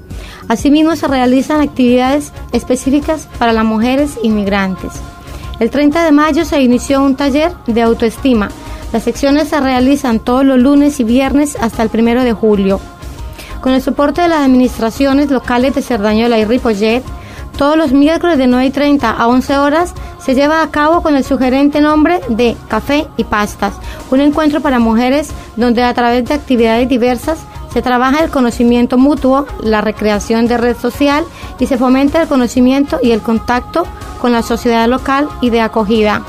[0.48, 4.92] Asimismo se realizan actividades específicas para las mujeres inmigrantes.
[5.60, 8.48] El 30 de mayo se inició un taller de autoestima
[8.92, 12.80] las secciones se realizan todos los lunes y viernes hasta el primero de julio.
[13.60, 17.02] Con el soporte de las administraciones locales de Cerdañola y Ripollet,
[17.56, 21.16] todos los miércoles de 9 y 30 a 11 horas se lleva a cabo con
[21.16, 23.74] el sugerente nombre de Café y Pastas,
[24.10, 27.38] un encuentro para mujeres donde a través de actividades diversas
[27.72, 31.24] se trabaja el conocimiento mutuo, la recreación de red social
[31.58, 33.84] y se fomenta el conocimiento y el contacto
[34.20, 36.22] con la sociedad local y de acogida.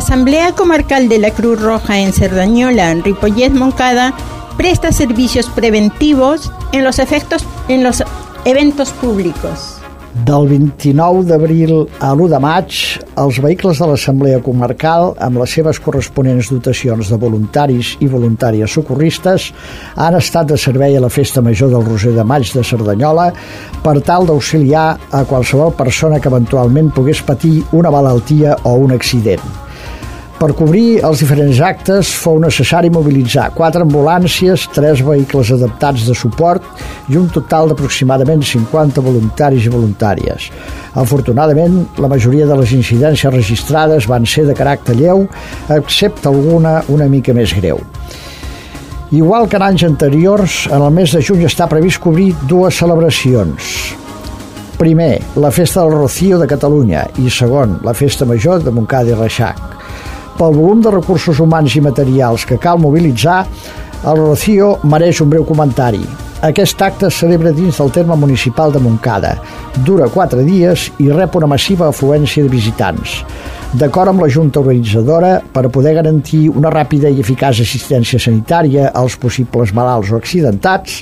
[0.00, 4.14] Asamblea Comarcal de la Cruz Roja en Cerdañola, Ripollet Moncada,
[4.56, 8.02] presta servicios preventivos en los, efectos, en los
[8.46, 9.76] eventos públicos.
[10.24, 12.80] Del 29 d'abril a l'1 de maig,
[13.20, 19.52] els vehicles de l'Assemblea Comarcal, amb les seves corresponents dotacions de voluntaris i voluntàries socorristes,
[20.00, 23.34] han estat de servei a la Festa Major del Roser de Maig de Cerdanyola
[23.84, 29.68] per tal d'auxiliar a qualsevol persona que eventualment pogués patir una malaltia o un accident.
[30.40, 36.64] Per cobrir els diferents actes fou necessari mobilitzar quatre ambulàncies, tres vehicles adaptats de suport
[37.12, 40.46] i un total d'aproximadament 50 voluntaris i voluntàries.
[40.96, 45.26] Afortunadament, la majoria de les incidències registrades van ser de caràcter lleu,
[45.76, 47.82] excepte alguna una mica més greu.
[49.12, 53.74] Igual que en anys anteriors, en el mes de juny està previst cobrir dues celebracions.
[54.80, 59.20] Primer, la Festa del Rocío de Catalunya i segon, la Festa Major de Montcada i
[59.20, 59.79] Reixac.
[60.40, 63.42] Pel volum de recursos humans i materials que cal mobilitzar,
[64.08, 66.00] el Rocío mereix un breu comentari.
[66.48, 69.34] Aquest acte es celebra dins del terme municipal de Montcada.
[69.84, 73.18] Dura quatre dies i rep una massiva afluència de visitants
[73.72, 79.14] d'acord amb la Junta Organitzadora, per poder garantir una ràpida i eficaç assistència sanitària als
[79.20, 81.00] possibles malalts o accidentats,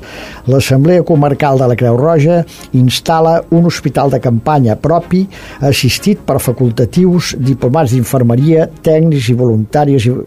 [0.52, 2.42] l'Assemblea Comarcal de la Creu Roja
[2.76, 5.24] instal·la un hospital de campanya propi
[5.64, 10.18] assistit per facultatius, diplomats d'infermeria, tècnics i voluntaris i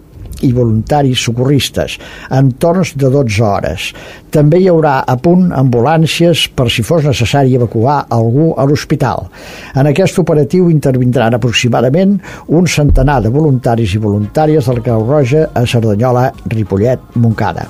[0.45, 1.97] i voluntaris socorristes,
[2.29, 3.89] en torns de 12 hores.
[4.31, 9.27] També hi haurà a punt ambulàncies per si fos necessari evacuar algú a l'hospital.
[9.75, 15.65] En aquest operatiu intervindran aproximadament un centenar de voluntaris i voluntàries del Creu Roja a
[15.65, 17.67] Cerdanyola, Ripollet, Montcada.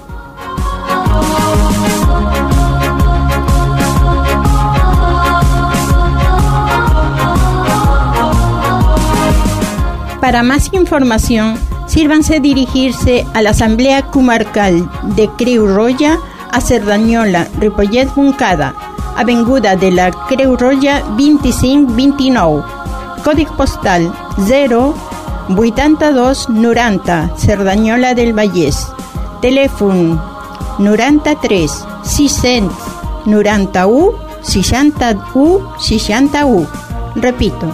[10.22, 11.58] Para más información,
[11.92, 18.74] sírvanse dirigirse a la Asamblea Comarcal de Creu Roja a Cerdanyola, Ripollet Moncada,
[19.18, 22.64] Avenguda de la Creu Roja 2529,
[23.26, 24.14] código postal
[24.48, 24.96] 0
[25.50, 28.88] 82 90, Cerdanyola del Vallès.
[29.42, 30.18] Telèfon
[30.80, 31.72] 93
[32.04, 32.72] 600
[33.26, 36.68] 91 61 61.
[37.16, 37.68] Repito,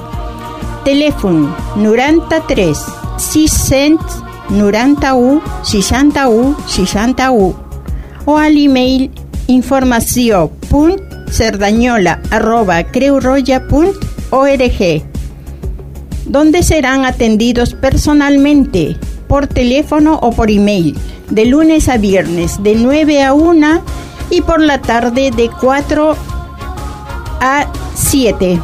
[0.84, 7.56] telèfon 93 600 91 61 61
[8.26, 9.10] o a l'email
[9.48, 15.04] informació.cerdanyola arroba creuroya.org
[16.26, 20.96] donde serán atendidos personalmente por teléfono o por email
[21.30, 23.82] de lunes a viernes de 9 a 1
[24.30, 26.16] y por la tarde de 4
[27.40, 28.60] a 7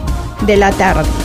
[0.46, 1.23] de la tarde.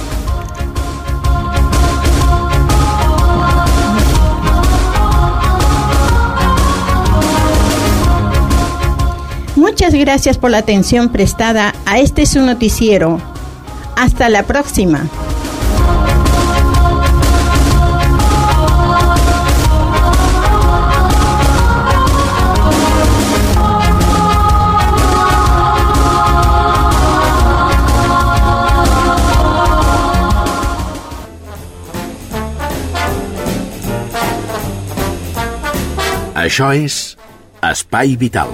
[9.81, 13.21] Muchas gracias por la atención prestada a este su noticiero.
[13.95, 15.09] Hasta la próxima.
[36.35, 37.15] Això és
[37.63, 38.51] Espai Vital.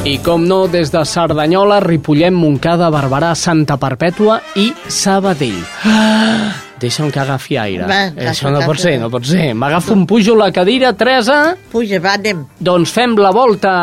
[0.00, 5.58] I com no, des de Cerdanyola, Ripollet, Montcada, Barberà, Santa Perpètua i Sabadell.
[5.84, 7.84] Ah, deixa'm que agafi aire.
[7.84, 7.98] Va,
[8.30, 9.50] Això no pot ser, no pot ser.
[9.52, 11.54] M'agafo un pujo la cadira, Teresa.
[11.72, 12.46] Puja, va, anem.
[12.58, 13.74] Doncs fem la volta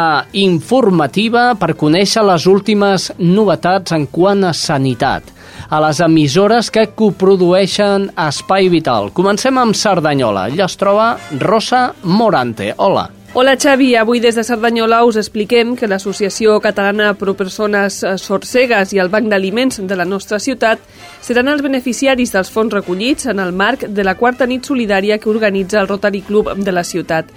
[0.41, 5.35] informativa per conèixer les últimes novetats en quant a sanitat
[5.69, 9.11] a les emissores que coprodueixen Espai Vital.
[9.13, 10.47] Comencem amb Cerdanyola.
[10.49, 11.11] Allà es troba
[11.45, 12.73] Rosa Morante.
[12.77, 13.05] Hola.
[13.33, 18.93] Hola Xavi, avui des de Cerdanyola us expliquem que l'Associació Catalana Pro Persones eh, Sorcegues
[18.95, 20.79] i el Banc d'Aliments de la nostra ciutat
[21.21, 25.29] seran els beneficiaris dels fons recollits en el marc de la quarta nit solidària que
[25.29, 27.27] organitza el Rotary Club de la ciutat.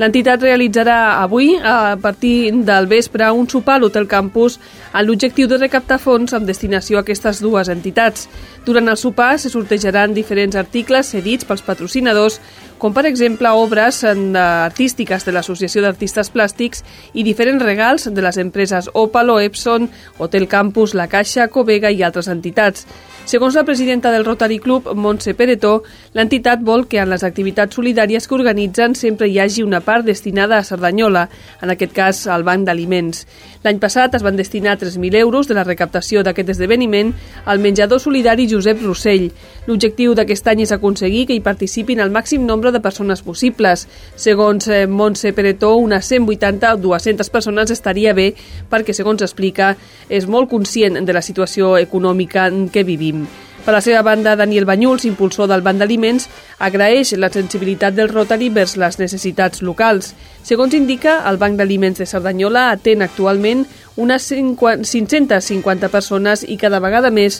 [0.00, 4.56] L'entitat realitzarà avui, a partir del vespre, un sopar a l'Hotel Campus
[4.92, 8.28] amb l'objectiu de recaptar fons amb destinació a aquestes dues entitats.
[8.64, 12.36] Durant el sopar se sortejaran diferents articles cedits pels patrocinadors,
[12.78, 18.38] com per exemple obres eh, artístiques de l'Associació d'Artistes Plàstics i diferents regals de les
[18.38, 22.86] empreses Opalo, Epson, Hotel Campus, La Caixa, Covega i altres entitats.
[23.24, 28.26] Segons la presidenta del Rotary Club, Montse Peretó, l'entitat vol que en les activitats solidàries
[28.26, 31.28] que organitzen sempre hi hagi una part destinada a Cerdanyola,
[31.62, 33.22] en aquest cas al Banc d'Aliments.
[33.62, 37.14] L'any passat es van destinar 3.000 euros de la recaptació d'aquest esdeveniment
[37.46, 39.30] al menjador solidari Josep Rossell.
[39.66, 43.86] L'objectiu d'aquest any és aconseguir que hi participin el màxim nombre de persones possibles.
[44.14, 48.32] Segons eh, Montse Peretó, unes 180 o 200 persones estaria bé
[48.70, 49.76] perquè, segons explica,
[50.08, 53.24] és molt conscient de la situació econòmica en què vivim.
[53.62, 56.24] Per la seva banda, Daniel Banyuls, impulsor del Banc d'Aliments,
[56.58, 60.16] agraeix la sensibilitat del Rotary vers les necessitats locals.
[60.42, 63.62] Segons indica, el Banc d'Aliments de Cerdanyola atén actualment
[63.94, 67.38] unes 50 550 persones i cada vegada més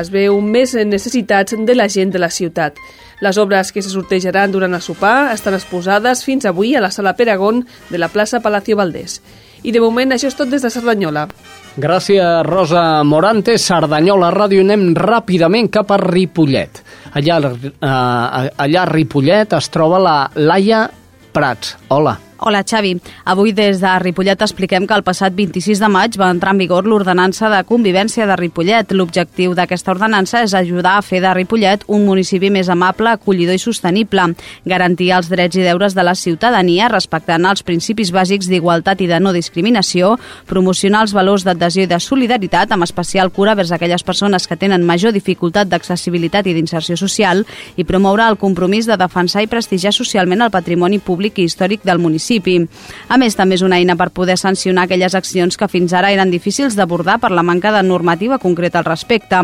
[0.00, 2.78] es veu més necessitats de la gent de la ciutat.
[3.22, 7.14] Les obres que se sortejaran durant el sopar estan exposades fins avui a la sala
[7.14, 9.20] Peragón de la plaça Palacio Valdés.
[9.62, 11.28] I de moment això és tot des de Cerdanyola.
[11.78, 13.54] Gràcies, Rosa Morante.
[13.58, 14.64] Cerdanyola Ràdio.
[14.66, 16.82] Anem ràpidament cap a Ripollet.
[17.14, 20.88] Allà, eh, allà a Ripollet es troba la Laia
[21.32, 21.76] Prats.
[21.88, 22.18] Hola.
[22.44, 22.96] Hola, Xavi.
[23.24, 26.88] Avui des de Ripollet expliquem que el passat 26 de maig va entrar en vigor
[26.90, 28.90] l'ordenança de convivència de Ripollet.
[28.98, 33.62] L'objectiu d'aquesta ordenança és ajudar a fer de Ripollet un municipi més amable, acollidor i
[33.62, 34.24] sostenible,
[34.66, 39.22] garantir els drets i deures de la ciutadania respectant els principis bàsics d'igualtat i de
[39.22, 40.16] no discriminació,
[40.50, 44.82] promocionar els valors d'adhesió i de solidaritat, amb especial cura vers aquelles persones que tenen
[44.82, 47.46] major dificultat d'accessibilitat i d'inserció social,
[47.76, 52.02] i promoure el compromís de defensar i prestigiar socialment el patrimoni públic i històric del
[52.02, 52.68] municipi municipi.
[53.08, 56.30] A més, també és una eina per poder sancionar aquelles accions que fins ara eren
[56.30, 59.36] difícils d'abordar per la manca de normativa concreta al respecte.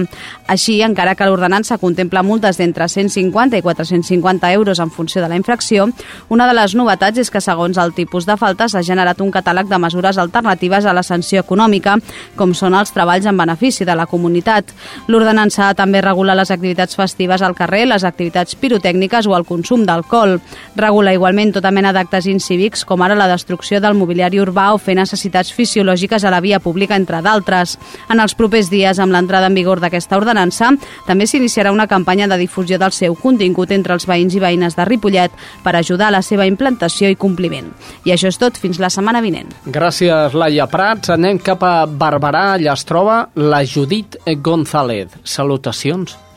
[0.47, 5.37] Així, encara que l'ordenança contempla multes d'entre 150 i 450 euros en funció de la
[5.37, 5.89] infracció,
[6.29, 9.69] una de les novetats és que, segons el tipus de falta, s'ha generat un catàleg
[9.69, 11.99] de mesures alternatives a la sanció econòmica,
[12.37, 14.73] com són els treballs en benefici de la comunitat.
[15.09, 20.39] L'ordenança també regula les activitats festives al carrer, les activitats pirotècniques o el consum d'alcohol.
[20.77, 24.97] Regula igualment tota mena d'actes incívics, com ara la destrucció del mobiliari urbà o fer
[24.99, 27.77] necessitats fisiològiques a la via pública, entre d'altres.
[28.11, 30.71] En els propers dies, amb l'entrada en vigor d'aquesta ordenança,
[31.07, 34.85] també s'iniciarà una campanya de difusió del seu contingut entre els veïns i veïnes de
[34.85, 35.33] Ripollet
[35.65, 37.73] per ajudar a la seva implantació i compliment.
[38.05, 39.51] I això és tot, fins la setmana vinent.
[39.67, 41.11] Gràcies, Laia Prats.
[41.15, 45.19] Anem cap a Barberà, allà es troba la Judit González.
[45.25, 46.28] Salutacions.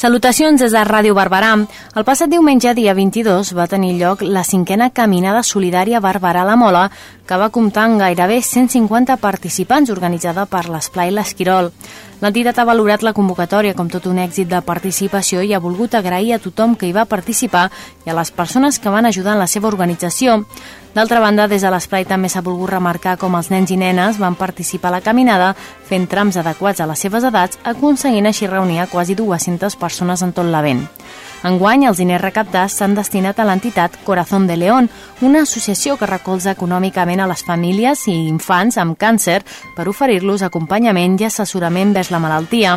[0.00, 1.50] Salutacions des de Ràdio Barberà.
[1.92, 6.86] El passat diumenge, dia 22, va tenir lloc la cinquena Caminada Solidària Barberà la Mola,
[7.28, 11.68] que va comptar amb gairebé 150 participants organitzada per l'Esplai L'Esquirol.
[12.20, 16.34] L'entitat ha valorat la convocatòria com tot un èxit de participació i ha volgut agrair
[16.34, 17.70] a tothom que hi va participar
[18.04, 20.42] i a les persones que van ajudar en la seva organització.
[20.92, 24.36] D'altra banda, des de l'Esplai també s'ha volgut remarcar com els nens i nenes van
[24.36, 25.54] participar a la caminada
[25.88, 30.44] fent trams adequats a les seves edats, aconseguint així reunir quasi 200 persones en tot
[30.44, 30.84] l'event.
[31.42, 34.90] Enguany, els diners recaptats s'han destinat a l'entitat Corazón de León,
[35.24, 39.40] una associació que recolza econòmicament a les famílies i infants amb càncer
[39.76, 42.76] per oferir-los acompanyament i assessorament vers la malaltia.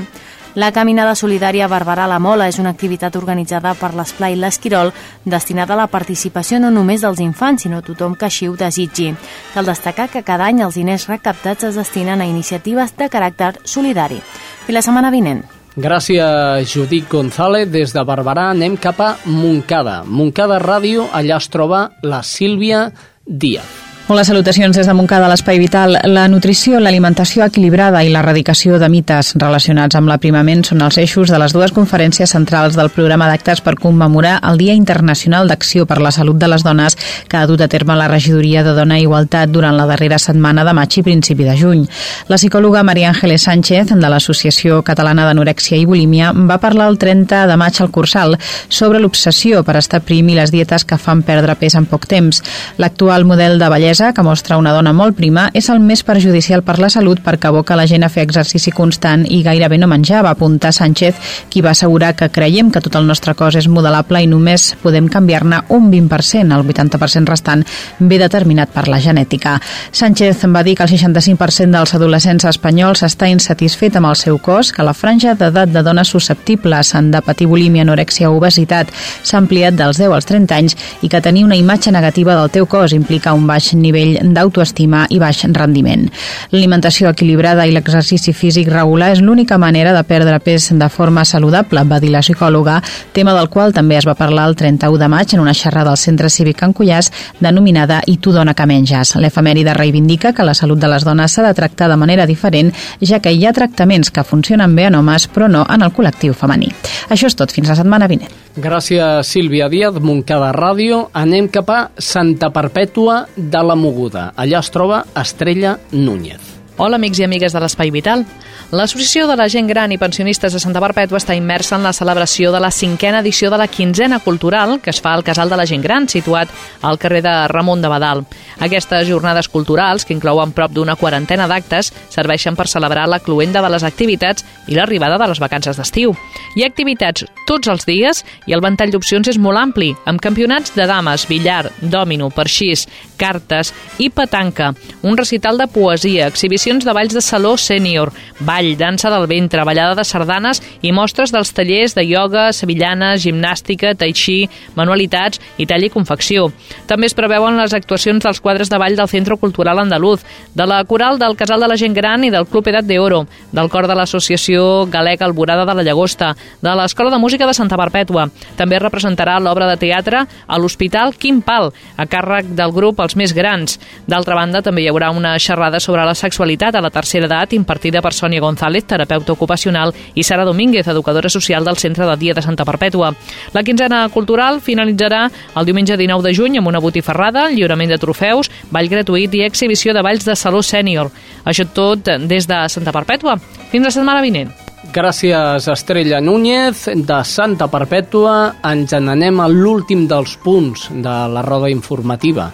[0.56, 4.94] La Caminada Solidària Barberà la Mola és una activitat organitzada per l'Esplai L'Esquirol
[5.26, 9.10] destinada a la participació no només dels infants, sinó tothom que així ho desitgi.
[9.56, 14.22] Cal destacar que cada any els diners recaptats es destinen a iniciatives de caràcter solidari.
[14.70, 15.44] I la setmana vinent.
[15.76, 17.66] Gràcies, Judit González.
[17.74, 20.04] Des de Barberà anem cap a Montcada.
[20.06, 22.92] Montcada Ràdio, allà es troba la Sílvia
[23.26, 23.93] Díaz.
[24.06, 25.94] Hola, salutacions des de Montcada, l'Espai Vital.
[26.12, 31.38] La nutrició, l'alimentació equilibrada i l'erradicació de mites relacionats amb l'aprimament són els eixos de
[31.40, 36.12] les dues conferències centrals del programa d'actes per commemorar el Dia Internacional d'Acció per la
[36.12, 36.98] Salut de les Dones
[37.32, 40.68] que ha dut a terme la Regidoria de Dona i Igualtat durant la darrera setmana
[40.68, 41.88] de maig i principi de juny.
[42.28, 47.46] La psicòloga Maria Ángeles Sánchez, de l'Associació Catalana d'Anorèxia i Bulímia, va parlar el 30
[47.48, 48.36] de maig al Cursal
[48.68, 52.44] sobre l'obsessió per estar prim i les dietes que fan perdre pes en poc temps.
[52.84, 56.64] L'actual model de bellesa bellesa, que mostra una dona molt prima, és el més perjudicial
[56.66, 60.24] per la salut perquè aboca la gent a fer exercici constant i gairebé no menjar,
[60.26, 61.16] va apuntar Sánchez,
[61.50, 65.08] qui va assegurar que creiem que tot el nostre cos és modelable i només podem
[65.08, 67.64] canviar-ne un 20%, el 80% restant
[68.00, 69.60] ve determinat per la genètica.
[69.92, 74.72] Sánchez va dir que el 65% dels adolescents espanyols està insatisfet amb el seu cos,
[74.74, 78.90] que la franja d'edat de dones susceptibles han de patir bulímia, anorèxia o obesitat
[79.22, 82.66] s'ha ampliat dels 10 als 30 anys i que tenir una imatge negativa del teu
[82.66, 86.08] cos implica un baix nivell d'autoestima i baix rendiment.
[86.54, 91.84] L'alimentació equilibrada i l'exercici físic regular és l'única manera de perdre pes de forma saludable,
[91.84, 92.80] va dir la psicòloga,
[93.14, 96.00] tema del qual també es va parlar el 31 de maig en una xerrada al
[96.02, 99.16] Centre Cívic en Cullàs denominada I tu dona que menges.
[99.20, 102.72] L'efemèride reivindica que la salut de les dones s'ha de tractar de manera diferent,
[103.02, 106.34] ja que hi ha tractaments que funcionen bé en homes però no en el col·lectiu
[106.38, 106.72] femení.
[107.10, 108.32] Això és tot, fins la setmana vinent.
[108.54, 111.08] Gràcies, Sílvia Díaz, Montcada Ràdio.
[111.18, 114.32] Anem cap a Santa Perpètua de la Moguda.
[114.36, 116.42] Allà es troba Estrella Núñez.
[116.78, 118.26] Hola, amics i amigues de l'Espai Vital.
[118.74, 122.50] L'Associació de la Gent Gran i Pensionistes de Santa Perpètua està immersa en la celebració
[122.50, 125.68] de la cinquena edició de la quinzena cultural que es fa al Casal de la
[125.70, 126.50] Gent Gran, situat
[126.82, 128.24] al carrer de Ramon de Badal.
[128.66, 133.70] Aquestes jornades culturals, que inclouen prop d'una quarantena d'actes, serveixen per celebrar la cluenda de
[133.70, 136.16] les activitats i l'arribada de les vacances d'estiu.
[136.58, 140.74] Hi ha activitats tots els dies i el ventall d'opcions és molt ampli, amb campionats
[140.74, 142.88] de dames, billar, dòmino, perxís,
[143.22, 143.70] cartes
[144.02, 148.10] i petanca, un recital de poesia, exhibicions de balls de saló sènior,
[148.42, 153.94] ball, dansa del ventre, ballada de sardanes i mostres dels tallers de ioga, sevillanes, gimnàstica,
[154.00, 154.38] tai chi,
[154.78, 156.50] manualitats i tall i confecció.
[156.90, 160.84] També es preveuen les actuacions dels quadres de ball del Centre Cultural Andaluz, de la
[160.86, 163.88] coral del Casal de la Gent Gran i del Club Edat de Oro, del cor
[163.90, 168.28] de l'Associació Galega Alborada de la Llagosta, de l'Escola de Música de Santa Perpètua.
[168.60, 173.34] També representarà l'obra de teatre a l'Hospital Quim Pal, a càrrec del grup Els Més
[173.36, 173.80] Grans.
[174.08, 178.02] D'altra banda, també hi haurà una xerrada sobre la sexualitat a la tercera edat impartida
[178.04, 182.44] per Sònia González, terapeuta ocupacional, i Sara Domínguez, educadora social del Centre de Dia de
[182.44, 183.14] Santa Perpètua.
[183.54, 185.24] La quinzena cultural finalitzarà
[185.56, 189.96] el diumenge 19 de juny amb una botifarrada, lliurament de trofeus, ball gratuït i exhibició
[189.96, 191.10] de balls de saló sènior.
[191.46, 193.40] Això tot des de Santa Perpètua.
[193.72, 194.54] Fins la setmana vinent.
[194.94, 196.90] Gràcies, Estrella Núñez.
[197.08, 198.36] De Santa Perpètua
[198.68, 202.52] ens n'anem a l'últim dels punts de la roda informativa.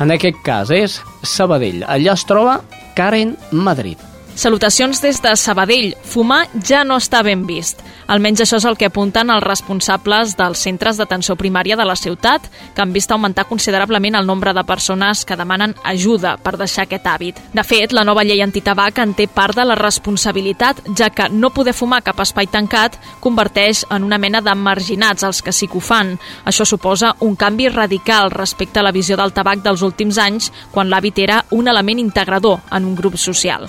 [0.00, 1.82] En aquest cas és Sabadell.
[1.88, 2.60] Allà es troba
[2.96, 4.09] Karen Madrid.
[4.40, 5.90] Salutacions des de Sabadell.
[6.00, 7.82] Fumar ja no està ben vist.
[8.08, 12.46] Almenys això és el que apunten els responsables dels centres d'atenció primària de la ciutat,
[12.74, 17.04] que han vist augmentar considerablement el nombre de persones que demanen ajuda per deixar aquest
[17.04, 17.42] hàbit.
[17.52, 21.52] De fet, la nova llei antitabac en té part de la responsabilitat, ja que no
[21.52, 25.76] poder fumar cap espai tancat converteix en una mena de marginats els que sí que
[25.76, 26.16] ho fan.
[26.46, 30.88] Això suposa un canvi radical respecte a la visió del tabac dels últims anys, quan
[30.88, 33.68] l'hàbit era un element integrador en un grup social.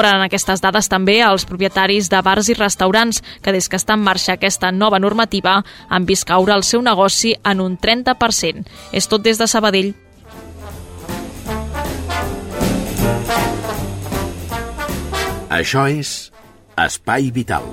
[0.00, 4.00] Corroboren aquestes dades també els propietaris de bars i restaurants, que des que està en
[4.00, 5.58] marxa aquesta nova normativa
[5.92, 8.64] han vist caure el seu negoci en un 30%.
[8.96, 9.92] És tot des de Sabadell.
[15.60, 16.30] Això és
[16.80, 17.68] Espai Vital.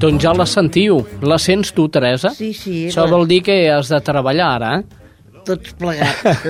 [0.00, 1.02] Doncs ja la sentiu.
[1.22, 2.30] La sents tu, Teresa?
[2.32, 2.86] Sí, sí.
[2.88, 5.40] Això vol dir que has de treballar ara, eh?
[5.44, 6.46] Tots plegats.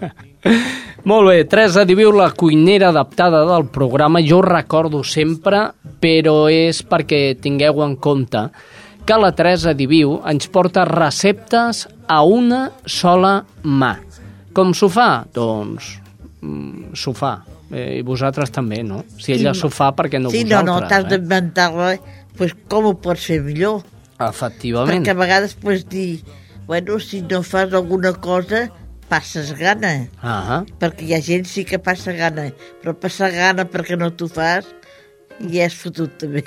[1.08, 5.66] Molt bé, Teresa Diviu, la cuinera adaptada del programa, jo recordo sempre,
[6.00, 8.46] però és perquè tingueu en compte
[9.08, 13.94] que la Teresa Diviu ens porta receptes a una sola mà.
[14.56, 15.24] Com s'ho fa?
[15.32, 15.94] Doncs
[16.42, 17.38] mm, s'ho fa.
[17.70, 19.04] Eh, I vosaltres també, no?
[19.16, 20.66] Si ella Sí, s'ho fa, perquè no sí, no, vosaltres?
[20.82, 21.10] no, t'has eh?
[21.14, 21.90] d'inventar-la,
[22.40, 23.82] pues, com ho pots fer millor.
[24.16, 25.02] Efectivament.
[25.04, 26.22] Perquè a vegades pots dir,
[26.68, 28.68] bueno, si no fas alguna cosa,
[29.10, 30.08] passes gana.
[30.22, 32.48] Ah Perquè hi ha gent sí que passa gana,
[32.80, 34.68] però passar gana perquè no t'ho fas,
[35.48, 36.42] ja és fotut també.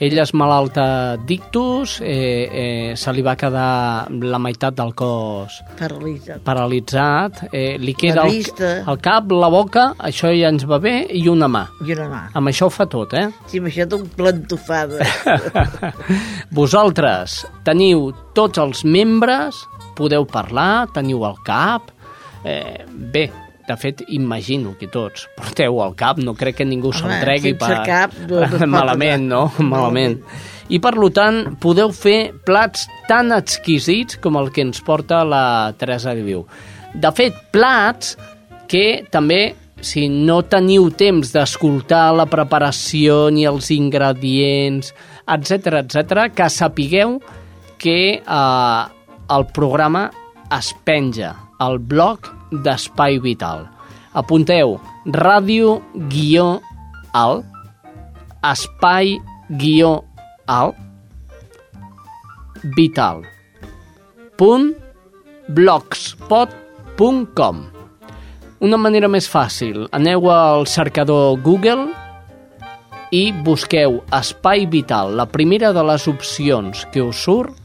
[0.00, 0.84] Ella és malalta
[1.28, 6.40] d'ictus, eh, eh, se li va quedar la meitat del cos Paralitzat.
[6.46, 8.40] paralitzat, eh, li queda el,
[8.88, 11.66] el cap, la boca, això ja ens va bé, i una mà.
[11.84, 12.22] I una mà.
[12.38, 13.28] Amb això ho fa tot, eh?
[13.52, 15.04] Sí, amb això d'un plantofada.
[16.56, 19.64] Vosaltres teniu tots els membres,
[19.98, 21.90] podeu parlar, teniu el cap...
[22.42, 23.28] Eh, bé,
[23.68, 27.82] de fet, imagino que tots porteu el cap, no crec que ningú se'l tregui sense
[27.86, 29.42] cap no- no malament, no?
[29.58, 30.18] Malament.
[30.72, 36.14] I per tant, podeu fer plats tan exquisits com el que ens porta la Teresa
[36.14, 36.46] de Viu.
[36.94, 38.16] De fet, plats
[38.68, 44.92] que també, si no teniu temps d'escoltar la preparació ni els ingredients,
[45.26, 47.18] etc etc, que sapigueu
[47.78, 48.82] que eh,
[49.36, 50.10] el programa
[50.52, 53.64] es penja al blog d'Espai Vital.
[54.12, 54.76] Apunteu
[55.08, 55.80] ràdio
[56.12, 56.60] guió
[57.16, 57.48] alt,
[58.44, 59.16] espai
[59.58, 60.04] guió
[60.46, 60.76] alt,
[62.76, 63.24] vital,
[64.38, 64.76] punt
[65.48, 67.64] blogspot.com
[68.62, 71.88] Una manera més fàcil, aneu al cercador Google
[73.12, 75.16] i busqueu Espai Vital.
[75.18, 77.58] La primera de les opcions que us surt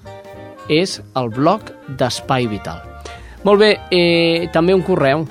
[0.74, 1.70] és el blog
[2.00, 2.97] d'Espai Vital.
[3.44, 5.28] Molt bé, eh, també un correu.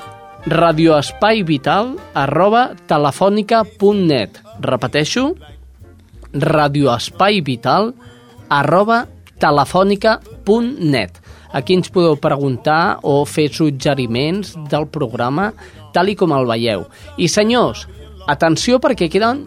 [0.46, 5.34] Radioespaivital arroba telefònica.net Repeteixo,
[6.32, 7.92] radioespaivital
[8.48, 9.06] arroba
[9.42, 11.22] telefònica.net
[11.56, 15.52] Aquí ens podeu preguntar o fer suggeriments del programa
[15.94, 16.84] tal i com el veieu.
[17.16, 17.86] I senyors,
[18.28, 19.46] atenció perquè queden,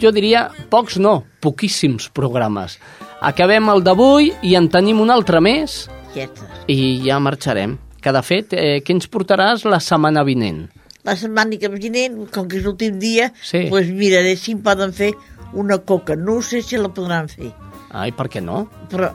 [0.00, 2.78] jo diria, pocs no, poquíssims programes.
[3.20, 5.84] Acabem el d'avui i en tenim un altre més
[6.22, 6.46] Està.
[6.68, 7.78] i ja marxarem.
[8.00, 10.68] Que de fet, eh, què ens portaràs la setmana vinent?
[11.04, 13.66] La setmana que vinent, com que és l'últim dia, Sí.
[13.68, 15.14] pues miraré si em poden fer
[15.52, 16.14] una coca.
[16.16, 17.52] No sé si la podran fer,
[17.90, 18.68] Ai, per què no?
[18.90, 19.12] però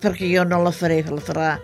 [0.00, 1.58] perquè jo no la faré, la farà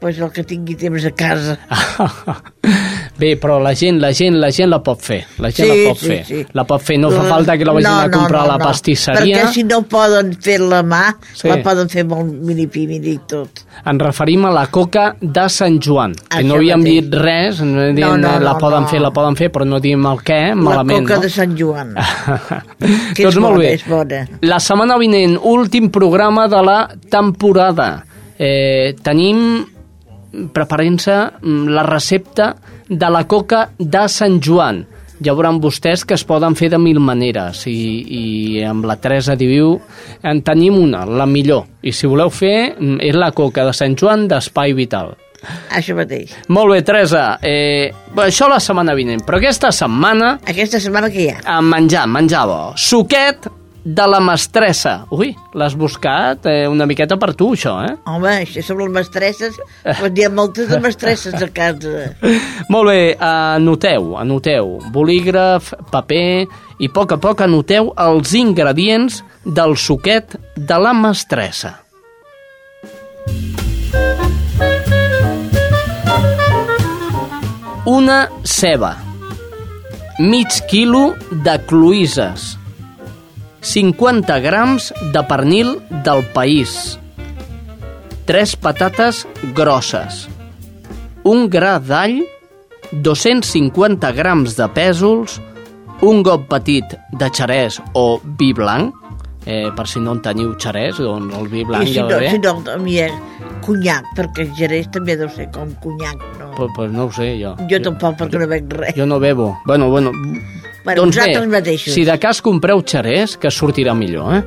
[0.00, 1.58] pues, el que tingui temps a casa.
[3.18, 5.24] Bé, però la gent, la gent, la gent la pot fer.
[5.42, 6.18] La gent Sí, la pot sí, fer.
[6.24, 6.42] sí.
[6.54, 9.40] La pot fer, no fa falta que la vagin a comprar a la pastisseria.
[9.40, 11.48] Perquè si no poden fer la mà, Sí.
[11.48, 13.64] la poden fer molt mini-pimini i tot.
[13.84, 16.14] Ens referim a la coca de Sant Joan.
[16.14, 17.02] Que Això no havíem mateix.
[17.02, 18.88] dit res, no, no, No, no, la no, poden no.
[18.88, 21.22] fer, la poden fer, però no diem el què, malament, la coca no?
[21.22, 21.94] de Sant Joan.
[23.16, 23.72] que doncs és molt bona, bé.
[23.74, 24.22] és bona.
[24.42, 28.04] La setmana vinent, últim programa de la temporada.
[28.38, 29.66] Eh, tenim
[30.52, 32.54] preparant-se mm, la recepta
[32.88, 34.84] de la coca de Sant Joan.
[35.18, 38.24] Ja veuran vostès que es poden fer de mil maneres i, i
[38.62, 39.74] amb la Teresa Diviu
[40.22, 41.66] en tenim una, la millor.
[41.82, 45.16] I si voleu fer, mm, és la coca de Sant Joan d'Espai Vital.
[45.74, 46.32] Això mateix.
[46.54, 47.38] Molt bé, Teresa.
[47.42, 47.90] Eh,
[48.22, 50.36] això la setmana vinent, però aquesta setmana...
[50.46, 51.38] Aquesta setmana que hi ha?
[51.46, 52.60] A menjar, menjar bo.
[52.78, 53.50] Suquet
[53.88, 55.06] de la mestressa.
[55.14, 57.94] Ui, l'has buscat eh, una miqueta per tu, això, eh?
[58.10, 62.10] Home, això sobre les mestresses, pues n'hi ha moltes de mestresses a casa.
[62.72, 64.76] Molt bé, anoteu, anoteu.
[64.92, 66.44] Bolígraf, paper
[66.78, 71.78] i a poc a poc anoteu els ingredients del suquet de la mestressa.
[77.88, 78.98] Una ceba.
[80.20, 82.57] Mig quilo de cloïses.
[83.60, 86.98] 50 grams de pernil del país.
[88.26, 90.26] 3 patates grosses.
[91.24, 92.20] Un gra d'all,
[92.92, 95.38] 250 grams de pèsols,
[96.06, 98.94] un got petit de xerès o vi blanc,
[99.44, 102.20] eh, per si no en teniu xerès, doncs el vi blanc I si ja no,
[102.20, 102.30] bé.
[102.30, 103.12] si no, a mi és
[103.64, 106.52] conyac, perquè el gerès també deu ser com conyac, no?
[106.56, 107.56] Pues, pues no ho sé, jo.
[107.70, 108.94] Jo tampoc, perquè no veig res.
[108.96, 109.56] Jo no bebo.
[109.66, 110.12] Bueno, bueno,
[110.88, 111.92] Bueno, doncs bé, vosaltres mateixos.
[111.94, 114.42] si de cas compreu xerès, que sortirà millor, eh?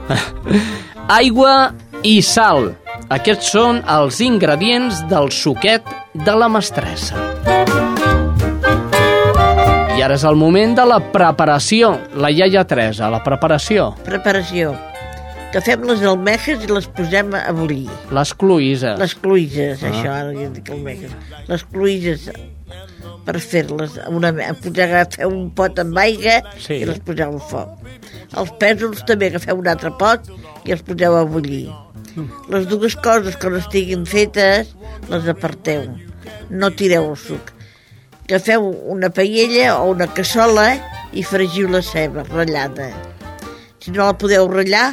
[1.22, 1.74] Aigua
[2.08, 2.72] i sal.
[3.14, 5.86] Aquests són els ingredients del suquet
[6.16, 7.20] de la mestressa.
[9.98, 11.92] I ara és el moment de la preparació.
[12.18, 13.92] La iaia Teresa, la preparació.
[14.08, 14.72] Preparació.
[15.52, 17.90] Agafem les almejes i les posem a bullir.
[18.16, 18.96] Les cloïses.
[18.98, 19.90] Les cloïses, Ah.
[19.92, 21.12] això, ara jo dic almejes.
[21.50, 22.30] Les cloïses
[23.32, 26.82] per fer-les, una, posar, agafeu un pot amb aigua Sí.
[26.82, 27.78] i les poseu al foc.
[28.38, 30.28] Els pèsols també agafeu un altre pot
[30.68, 31.70] i els poseu a bullir.
[32.52, 34.74] Les dues coses que no estiguin fetes
[35.08, 35.88] les aparteu.
[36.52, 37.54] No tireu el suc.
[38.28, 40.68] Agafeu una paella o una cassola
[41.16, 42.92] i fregiu la ceba ratllada.
[43.80, 44.90] Si no la podeu ratllar,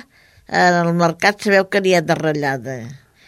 [0.48, 2.78] al mercat sabeu que n'hi ha de ratllada.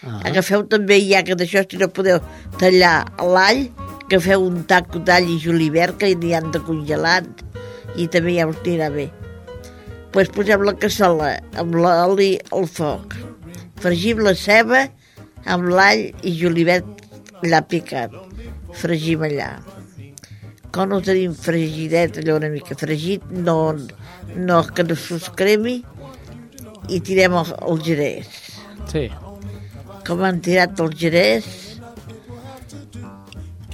[0.07, 0.23] Ah.
[0.31, 2.23] Agafeu també, ja que d'això, si no podeu
[2.63, 3.67] tallar l'all,
[4.11, 7.29] agafeu un taco d'all i julivert, que n'hi han de congelat,
[7.95, 9.05] i també ja us anirà bé.
[10.11, 13.15] Pues posem la cassola amb l'oli al foc.
[13.79, 14.89] Fregim la ceba
[15.47, 17.07] amb l'all i julivert
[17.45, 18.11] allà picat.
[18.83, 19.53] Fregim allà.
[20.75, 23.77] Quan ho tenim fregidet, allò una mica fregit, no,
[24.35, 25.81] no que no s'us cremi,
[26.91, 28.37] i tirem el, el gerès.
[28.91, 29.07] Sí.
[30.03, 31.47] Com han tirat el gerès,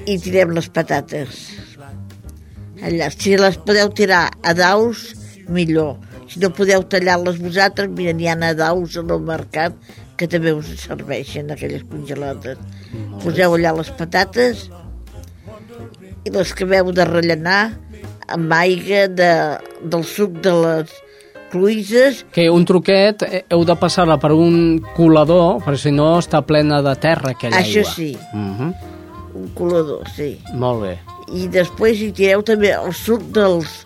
[0.06, 1.46] i tirem les patates.
[2.86, 5.08] Allà, si les podeu tirar a daus,
[5.48, 5.96] millor.
[6.28, 9.74] Si no podeu tallar-les vosaltres, mira, n'hi ha a daus al mercat
[10.16, 12.58] que també us serveixen, aquelles congelades.
[13.22, 14.66] Poseu allà les patates
[16.26, 17.60] i les que veu de rellenar
[18.28, 19.30] amb aigua de,
[19.86, 20.94] del suc de les
[21.52, 26.40] cloïses Que un truquet eh, heu de passar-la per un colador, perquè si no està
[26.42, 27.94] plena de terra aquella Això aigua.
[27.94, 28.10] sí.
[28.34, 28.74] Mhm.
[29.36, 30.30] Un colador, sí.
[30.54, 30.94] Molt bé.
[31.36, 33.82] I després hi tireu també el suc dels,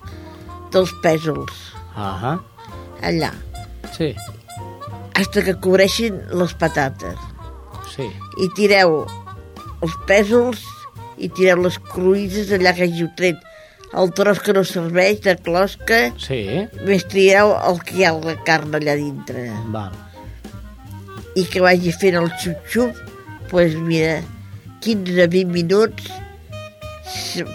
[0.73, 1.51] dels pèsols,
[1.95, 2.37] Ahà.
[3.01, 3.31] allà,
[3.91, 4.13] Sí,
[5.19, 7.17] hasta que cobreixin les patates.
[7.95, 8.07] sí.
[8.39, 9.01] I tireu
[9.81, 10.61] els pèsols
[11.17, 13.37] i tireu les cruïses allà que hàgiu tret
[13.93, 16.45] el tros que no serveix de closca, Sí,
[16.87, 19.49] més tireu el que hi ha la carn allà dintre.
[19.73, 19.91] val.
[21.35, 24.21] I que vagi fent el xup-xup, doncs pues mira,
[24.81, 26.09] 15-20 minuts,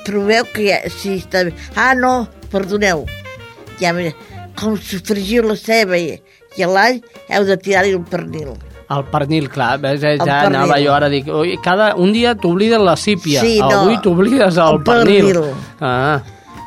[0.06, 1.52] proveu que ja, si està bé.
[1.76, 3.04] Ah, no, perdoneu,
[3.80, 3.92] ja
[4.56, 6.14] com sofregiu la ceba i,
[6.56, 8.54] i l'all, heu de tirar-hi el pernil.
[8.86, 10.54] El pernil, clar, ves, eh, ja pernil.
[10.62, 14.56] anava jo ara, dic, oi, cada, un dia t'oblides la sípia, Sí, no, avui t'oblides
[14.62, 15.40] el, el pernil.
[15.80, 16.22] Ah,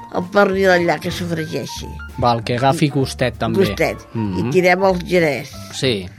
[0.09, 1.85] El pernil allà que sofregeixi.
[2.17, 3.59] val, que agafi gustet també.
[3.61, 4.01] Gustet.
[4.13, 4.47] Mhm.
[4.47, 5.51] I tirem el gerès.
[5.77, 6.09] Sí.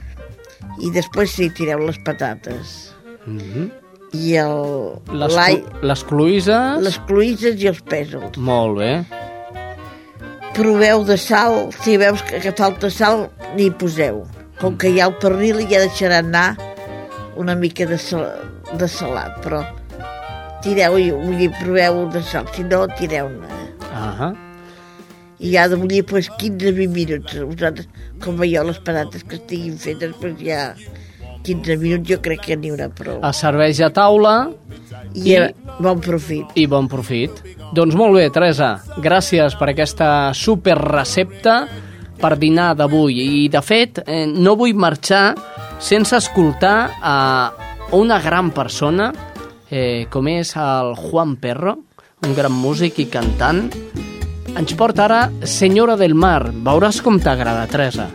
[0.79, 2.93] I després sí, tireu les patates.
[3.25, 3.69] Mhm.
[4.11, 4.99] I el...
[5.15, 5.35] Les,
[5.87, 6.81] les cloïses...
[6.83, 8.35] les cloïses i els pèsols.
[8.37, 8.91] Molt bé.
[10.57, 14.25] Proveu de sal, si veus que, que falta sal, n'hi poseu.
[14.59, 16.49] Com que hi ha el pernil ja deixarà anar
[17.39, 18.27] una mica de, sal,
[18.77, 19.63] de salat, però
[20.61, 21.07] tireu i
[21.45, 23.61] i proveu de sal, si no, tireu-ne.
[23.91, 24.33] Ahà.
[25.41, 27.39] I ha de bullir pues, 15-20 minuts.
[27.47, 27.87] Vosaltres,
[28.21, 30.75] com veieu les patates que estiguin fetes, pues, ja
[31.45, 33.19] 15 minuts jo crec que n'hi haurà prou.
[33.27, 34.35] Es serveix a taula
[35.13, 35.39] I, I
[35.79, 36.53] bon profit.
[36.55, 37.41] i bon profit.
[37.73, 41.65] Doncs molt bé, Teresa, gràcies per aquesta super recepta
[42.21, 43.17] per dinar d'avui.
[43.21, 45.33] I, de fet, eh, no vull marxar
[45.81, 47.17] sense escoltar a
[47.97, 49.11] una gran persona,
[49.69, 51.77] eh, com és el Juan Perro,
[52.27, 53.71] un gran músic i cantant.
[54.51, 56.51] Ens porta ara Senyora del Mar.
[56.51, 58.09] Veuràs com t'agrada, Teresa.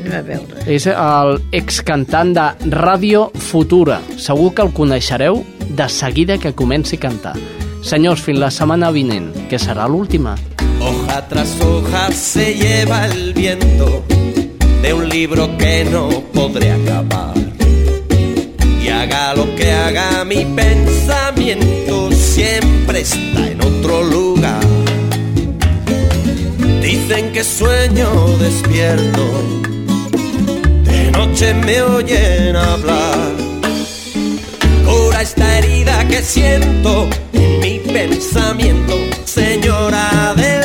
[0.00, 0.64] Anem a veure.
[0.66, 4.00] És el excantant de Ràdio Futura.
[4.16, 7.36] Segur que el coneixereu de seguida que comenci a cantar.
[7.82, 10.36] Senyors, fins la setmana vinent, que serà l'última.
[10.80, 14.02] Hoja tras hoja se lleva el viento
[14.82, 17.34] de un libro que no podré acabar.
[18.82, 24.60] Y haga lo que haga mi pensamiento, siempre está en otro lugar.
[26.82, 29.22] Dicen que sueño despierto,
[31.20, 33.32] de noche me oyen hablar.
[34.84, 38.94] Cura esta herida que siento en mi pensamiento,
[39.24, 40.59] señora del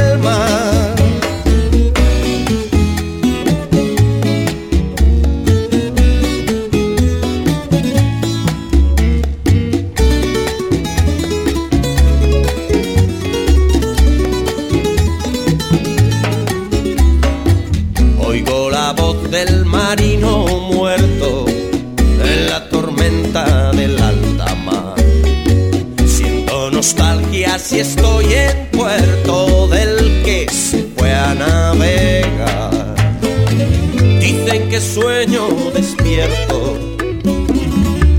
[35.26, 36.78] sueño despierto,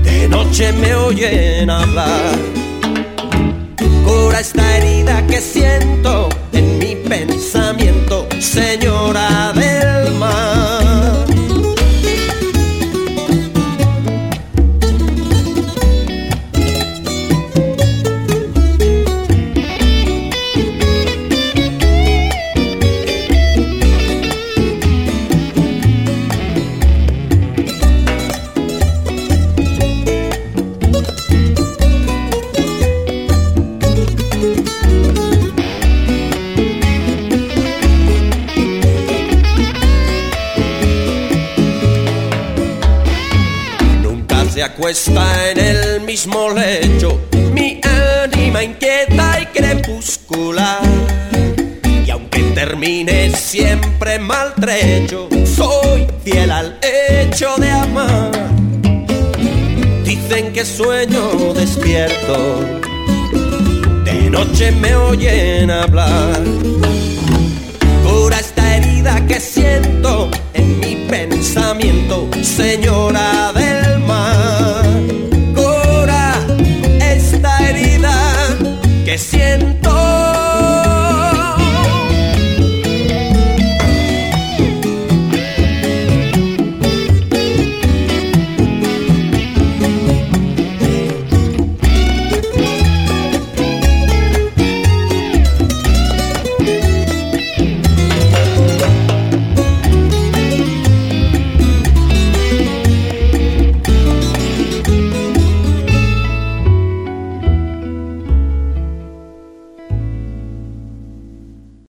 [0.03, 2.35] de noche me oyen hablar.
[4.05, 6.27] Cura esta herida que siento
[44.87, 47.19] Acuesta en el mismo lecho,
[47.51, 47.81] mi
[48.23, 50.79] ánima inquieta y crepuscular.
[52.05, 58.31] Y aunque termine siempre maltrecho, soy fiel al hecho de amar.
[60.05, 62.61] Dicen que sueño despierto,
[64.05, 66.41] de noche me oyen hablar.
[68.05, 73.06] Cura esta herida que siento en mi pensamiento, Señor